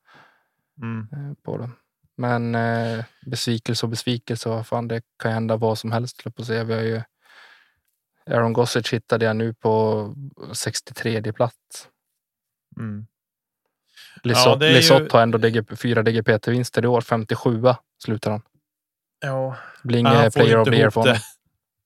[0.81, 1.07] Mm.
[1.11, 1.75] eh, på dem.
[2.17, 6.23] Men eh, besvikelse och besvikelse, vad fan det kan hända vad som helst.
[6.23, 6.43] På.
[6.43, 7.01] Vi har ju
[8.25, 10.13] Aaron Gossage hittade jag nu på
[10.53, 11.89] 63 plats.
[12.79, 13.07] Mm.
[14.23, 17.01] Lisott, det är ju- Lisott har ändå DG, fyra DGPT-vinster i år.
[17.01, 17.61] 57
[18.03, 18.41] slutar han.
[19.19, 19.55] Ja.
[19.81, 21.21] Det blir inget player of the year för det.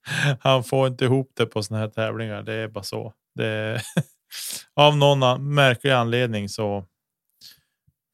[0.40, 2.44] Han får inte ihop det på såna här tävlingar.
[2.44, 3.14] Det är bara så.
[3.36, 3.82] Det
[4.76, 6.86] av någon märklig anledning så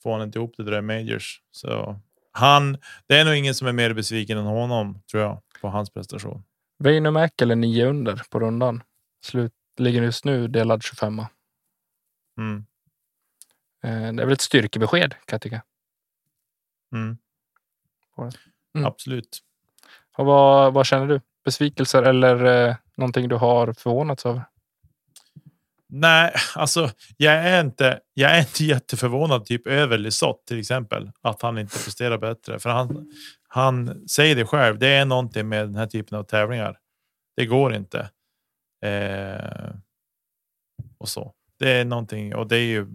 [0.03, 1.41] får han inte ihop det där i majors.
[1.51, 1.99] Så
[2.31, 5.89] han, det är nog ingen som är mer besviken än honom tror jag på hans
[5.89, 6.43] prestation.
[6.79, 8.83] Väinö Mäkelä nio under på rundan.
[9.25, 11.21] Slut, ligger just nu delad 25
[12.39, 12.65] Mm.
[13.83, 15.61] Eh, Det är väl ett styrkebesked kan jag tycka.
[16.93, 17.17] Mm.
[18.75, 18.85] Mm.
[18.85, 19.39] Absolut.
[20.17, 21.21] Och vad, vad känner du?
[21.45, 24.43] Besvikelser eller eh, någonting du har förvånats över?
[25.89, 27.99] Nej, alltså jag är inte.
[28.13, 32.69] Jag är inte jätteförvånad typ över Lisott till exempel att han inte presterar bättre, för
[32.69, 33.11] han.
[33.47, 34.79] Han säger det själv.
[34.79, 36.79] Det är någonting med den här typen av tävlingar.
[37.35, 38.09] Det går inte.
[38.83, 39.75] Eh,
[40.97, 41.33] och så.
[41.59, 42.87] Det är någonting och det är ju.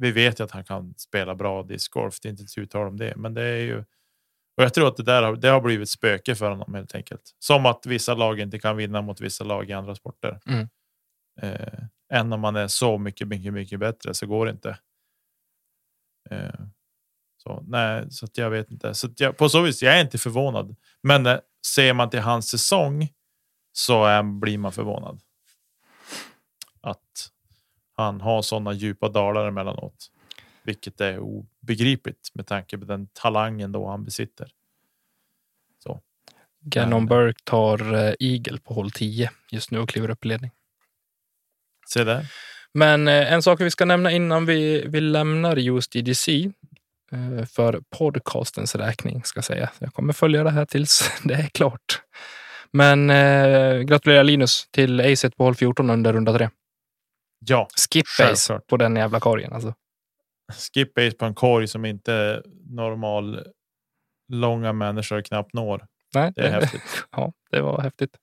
[0.00, 2.20] Vi vet ju att han kan spela bra discgolf.
[2.20, 3.78] Det är inte ett uttal om det, men det är ju.
[4.56, 7.36] Och jag tror att det där har, det har blivit spöke för honom helt enkelt.
[7.38, 10.40] Som att vissa lag inte kan vinna mot vissa lag i andra sporter.
[10.46, 10.68] Mm.
[11.42, 14.78] Eh, än om man är så mycket, mycket, mycket bättre så går det inte.
[16.30, 16.60] Eh,
[17.42, 18.94] så nej, så att jag vet inte.
[18.94, 20.76] Så jag, på så vis, jag är inte förvånad.
[21.02, 23.08] Men eh, ser man till hans säsong
[23.72, 25.20] så är, blir man förvånad.
[26.80, 27.30] Att
[28.00, 30.10] han har sådana djupa dalar emellanåt.
[30.62, 34.48] Vilket är obegripligt med tanke på den talangen då han besitter.
[35.82, 36.00] Så.
[36.60, 40.50] Gannon Burke tar eh, Eagle på håll 10 just nu och kliver upp i ledning.
[41.88, 42.26] Se där.
[42.74, 46.28] Men eh, en sak vi ska nämna innan vi, vi lämnar just EDC
[47.12, 49.70] eh, för podcastens räkning ska säga.
[49.78, 52.02] Jag kommer följa det här tills det är klart.
[52.72, 56.48] Men eh, gratulerar Linus till acet på håll 14 under runda tre.
[57.46, 58.66] Ja, Skip Självklart.
[58.66, 59.52] på den jävla korgen.
[59.52, 59.74] Alltså.
[60.52, 63.46] skip ace på en korg som inte normal
[64.28, 65.86] långa människor knappt når.
[66.14, 66.82] Nej, Det är häftigt.
[67.10, 68.16] ja, det var häftigt.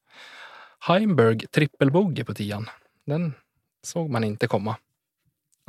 [0.88, 2.70] Heimberg trippelbogey på tian.
[3.06, 3.34] Den
[3.84, 4.76] såg man inte komma.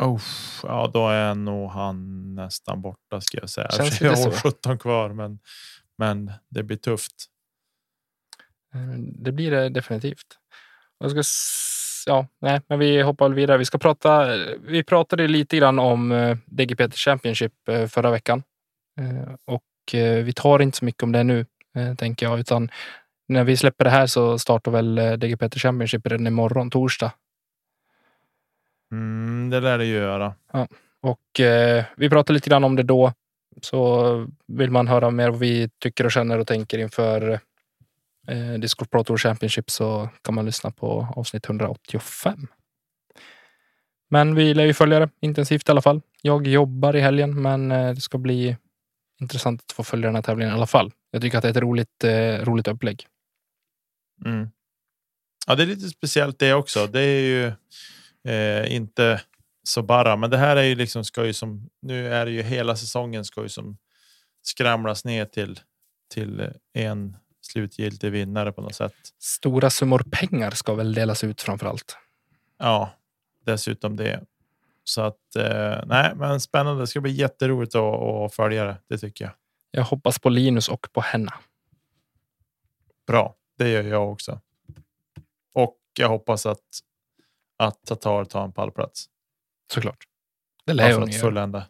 [0.03, 0.22] Oh,
[0.62, 3.70] ja, då är nog han nästan borta ska jag säga.
[3.70, 4.51] Känns jag har så.
[4.51, 5.38] 17 kvar, men,
[5.99, 7.14] men det blir tufft.
[8.74, 10.26] Eh, Det blir det definitivt.
[10.99, 11.22] Jag ska,
[12.09, 13.59] ja, nej, men vi hoppar väl vidare.
[13.59, 14.26] Vi ska prata.
[14.61, 18.42] Vi pratade lite grann om eh, DGPT Championship eh, förra veckan
[19.00, 19.62] Eh, och
[20.24, 21.46] vi tar inte så mycket om det nu,
[21.98, 22.70] tänker jag, utan
[23.28, 27.12] när vi släpper det här så startar väl DGPT Championship redan imorgon, torsdag.
[28.92, 30.34] Mm, det lär det göra.
[31.00, 33.12] Och eh, vi pratar lite grann om det då.
[33.62, 37.40] Så vill man höra mer vad vi tycker och känner och tänker inför
[38.28, 42.46] eh, Discord Pro Tour Championship så kan man lyssna på avsnitt 185.
[44.10, 46.00] Men vi lär ju följa det intensivt i alla fall.
[46.22, 48.56] Jag jobbar i helgen, men eh, det ska bli
[49.20, 50.92] intressant att få följa den här tävlingen i alla fall.
[51.10, 53.06] Jag tycker att det är ett roligt, eh, roligt upplägg.
[54.24, 54.48] Mm.
[55.46, 56.86] Ja, det är lite speciellt det också.
[56.86, 57.52] Det är ju
[58.32, 59.20] eh, inte
[59.62, 62.42] så bara, men det här är ju liksom ska ju som nu är det ju
[62.42, 63.78] hela säsongen ska ju som
[64.42, 65.60] skramlas ner till
[66.14, 67.16] till en
[67.49, 68.94] slutgiltig vinnare på något sätt.
[69.18, 71.96] Stora summor pengar ska väl delas ut framför allt.
[72.59, 72.90] Ja,
[73.44, 74.24] dessutom det.
[74.84, 76.82] Så att eh, nej, men spännande.
[76.82, 78.76] Det ska bli jätteroligt att, att följa det.
[78.88, 79.34] Det tycker jag.
[79.70, 81.34] Jag hoppas på Linus och på Henna.
[83.07, 84.40] Bra, det gör jag också.
[85.55, 86.61] Och jag hoppas att
[87.59, 89.07] att Tatar tar en pallplats.
[89.72, 90.05] Såklart.
[90.64, 91.66] Det Bara lär för hon att fullända.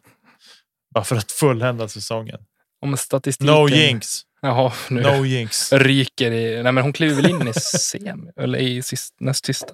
[0.89, 2.45] Bara för att fullända säsongen.
[2.81, 3.55] Om statistiken...
[3.55, 4.21] No jinx.
[4.41, 5.73] Jaha, nu No jinx.
[5.73, 6.63] ryker i...
[6.63, 9.73] Nej, men hon kliver väl in i semi, eller i sist, näst sista.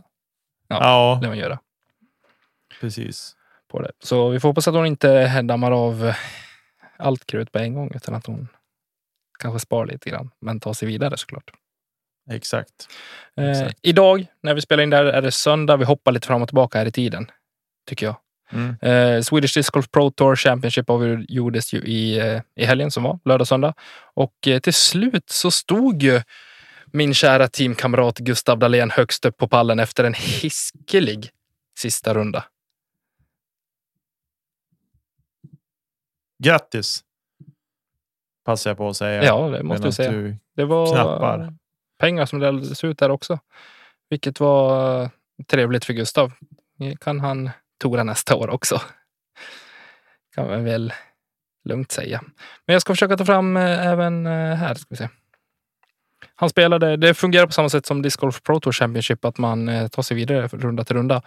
[0.67, 1.59] Ja, Ja, det hon göra
[2.81, 3.35] precis.
[3.71, 3.91] på det.
[3.99, 6.13] Så vi får hoppas att hon inte dammar av
[6.97, 8.47] allt krut på en gång, utan att hon
[9.39, 11.51] kanske spar lite grann, men tar sig vidare såklart.
[12.31, 12.87] Exakt.
[13.37, 13.79] Eh, Exakt.
[13.81, 15.77] idag, när vi spelar in där, är det söndag.
[15.77, 17.31] Vi hoppar lite fram och tillbaka här i tiden,
[17.89, 18.15] tycker jag.
[18.51, 18.75] Mm.
[18.81, 23.19] Eh, Swedish Disc Golf Pro Tour Championship avgjordes ju i, eh, i helgen som var,
[23.25, 23.73] lördag söndag.
[24.13, 26.21] Och eh, till slut så stod ju
[26.85, 31.29] min kära teamkamrat Gustav Dahlén högst upp på pallen efter en hiskelig
[31.79, 32.43] sista runda.
[36.43, 37.01] Grattis.
[38.45, 39.23] Passar jag på att säga.
[39.23, 40.11] Ja, det måste jag säga.
[40.11, 41.53] du- Det var knappar.
[41.99, 43.39] pengar som delades ut där också.
[44.09, 45.09] Vilket var eh,
[45.47, 46.31] trevligt för Gustav.
[46.99, 48.81] Kan han tora nästa år också.
[50.35, 50.93] Kan man väl
[51.65, 52.21] lugnt säga.
[52.65, 54.75] Men jag ska försöka ta fram eh, även eh, här.
[54.75, 55.09] Ska vi se.
[56.35, 59.69] Han spelade, det fungerar på samma sätt som Disc Golf Pro Tour Championship, att man
[59.69, 61.21] eh, tar sig vidare från runda till runda.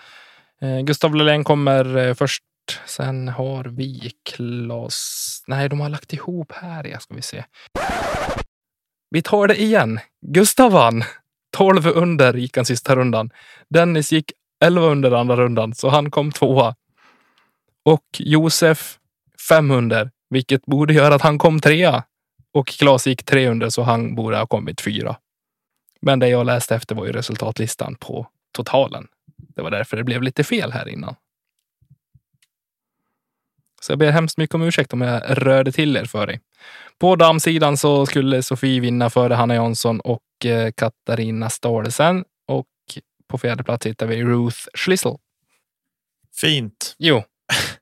[0.85, 2.43] Gustav Lelén kommer först.
[2.87, 5.45] Sen har vi Klas...
[5.47, 6.85] Nej, de har lagt ihop här.
[6.87, 7.45] Ja, ska vi se.
[9.11, 10.01] Vi tar det igen.
[10.27, 11.05] Gustav vann.
[11.57, 13.31] 12 under gick han sista rundan.
[13.69, 16.75] Dennis gick 11 under andra rundan, så han kom tvåa.
[17.85, 18.99] Och Josef
[19.49, 22.05] 5 under, vilket borde göra att han kom trea.
[22.53, 25.17] Och Claes gick tre under, så han borde ha kommit fyra.
[26.01, 29.07] Men det jag läste efter var ju resultatlistan på totalen.
[29.37, 31.15] Det var därför det blev lite fel här innan.
[33.81, 36.41] Så jag ber hemskt mycket om ursäkt om jag rörde till er för dig.
[36.99, 42.25] På damsidan så skulle Sofie vinna före Hanna Jansson och eh, Katarina Staalesen.
[43.29, 45.17] På fjärde plats hittar vi Ruth Schlissel.
[46.41, 46.95] Fint.
[46.99, 47.23] Jo,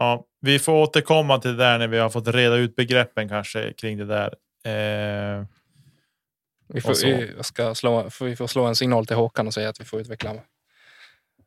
[0.00, 3.72] Ja, vi får återkomma till det där när vi har fått reda ut begreppen kanske
[3.72, 4.34] kring det där.
[4.64, 5.44] Eh,
[6.68, 9.80] vi får, vi ska slå, vi får slå en signal till Håkan och säga att
[9.80, 10.34] vi får utveckla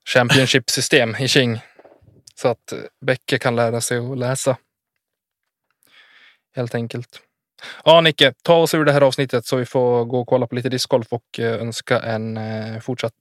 [0.06, 1.60] Championship-system i King.
[2.36, 2.74] Så att
[3.06, 4.58] Bäcke kan lära sig att läsa.
[6.56, 7.22] Helt enkelt.
[7.86, 10.56] Ja, Nicke, ta oss ur det här avsnittet så vi får gå och kolla på
[10.56, 13.14] lite discgolf och eh, önska en eh, fortsatt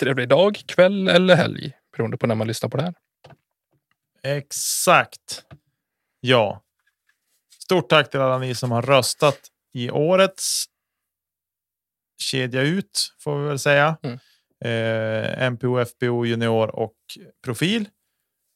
[0.00, 1.72] trevlig dag, kväll eller helg.
[1.96, 2.94] Beroende på när man lyssnar på det här.
[4.22, 5.44] exakt.
[6.20, 6.62] Ja.
[7.62, 9.38] Stort tack till alla ni som har röstat
[9.74, 10.64] i årets
[12.22, 13.96] kedja ut får vi väl säga.
[14.02, 14.18] Mm.
[14.64, 16.96] Eh, MPO, FPO, junior och
[17.44, 17.88] profil.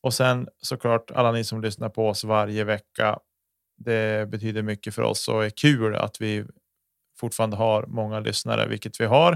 [0.02, 3.18] Och sen såklart alla ni som lyssnar på oss varje vecka.
[3.84, 6.44] Det betyder mycket för oss och är kul att vi
[7.20, 9.32] fortfarande har många lyssnare, vilket vi har.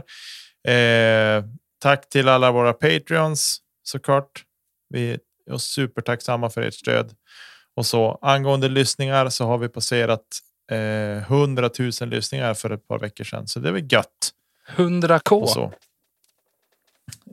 [0.68, 1.44] Eh,
[1.78, 4.44] tack till alla våra Patreons såklart.
[4.88, 5.18] Vi
[5.50, 7.14] är supertacksamma för ert stöd.
[7.76, 10.24] Och så angående lyssningar så har vi passerat
[10.70, 13.48] eh, 100 000 lyssningar för ett par veckor sedan.
[13.48, 14.30] Så det är väl gött.
[14.76, 15.32] 100k.
[15.32, 15.72] Och, så.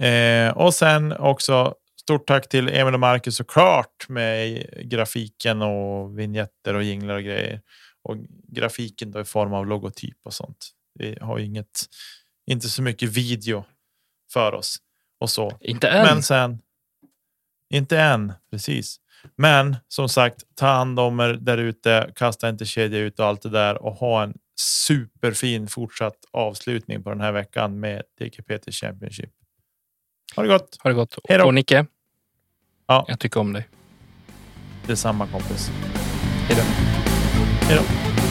[0.06, 6.74] Eh, och sen också stort tack till Emil och Marcus såklart med grafiken och vignetter
[6.74, 7.62] och jinglar och grejer.
[8.04, 8.18] Och
[8.48, 10.70] grafiken då i form av logotyp och sånt.
[11.00, 11.86] Vi har inget,
[12.48, 13.66] inte så mycket video
[14.34, 14.78] för oss
[15.20, 15.58] och så.
[15.60, 16.06] Inte än.
[16.06, 16.62] Men sen.
[17.70, 18.98] Inte än, precis.
[19.36, 22.12] Men som sagt, ta hand om er där ute.
[22.16, 27.10] Kasta inte kedja ut och allt det där och ha en superfin fortsatt avslutning på
[27.10, 29.32] den här veckan med DKPT Championship.
[30.36, 30.78] Ha det gott!
[30.84, 31.18] Ha det gott.
[31.30, 31.46] Hej då.
[31.46, 31.86] Och Nicke.
[32.88, 33.06] Ja.
[33.08, 33.68] Jag tycker om dig.
[34.88, 35.72] Detsamma kompis.
[36.48, 36.64] Hej då.
[37.68, 38.31] Hej då!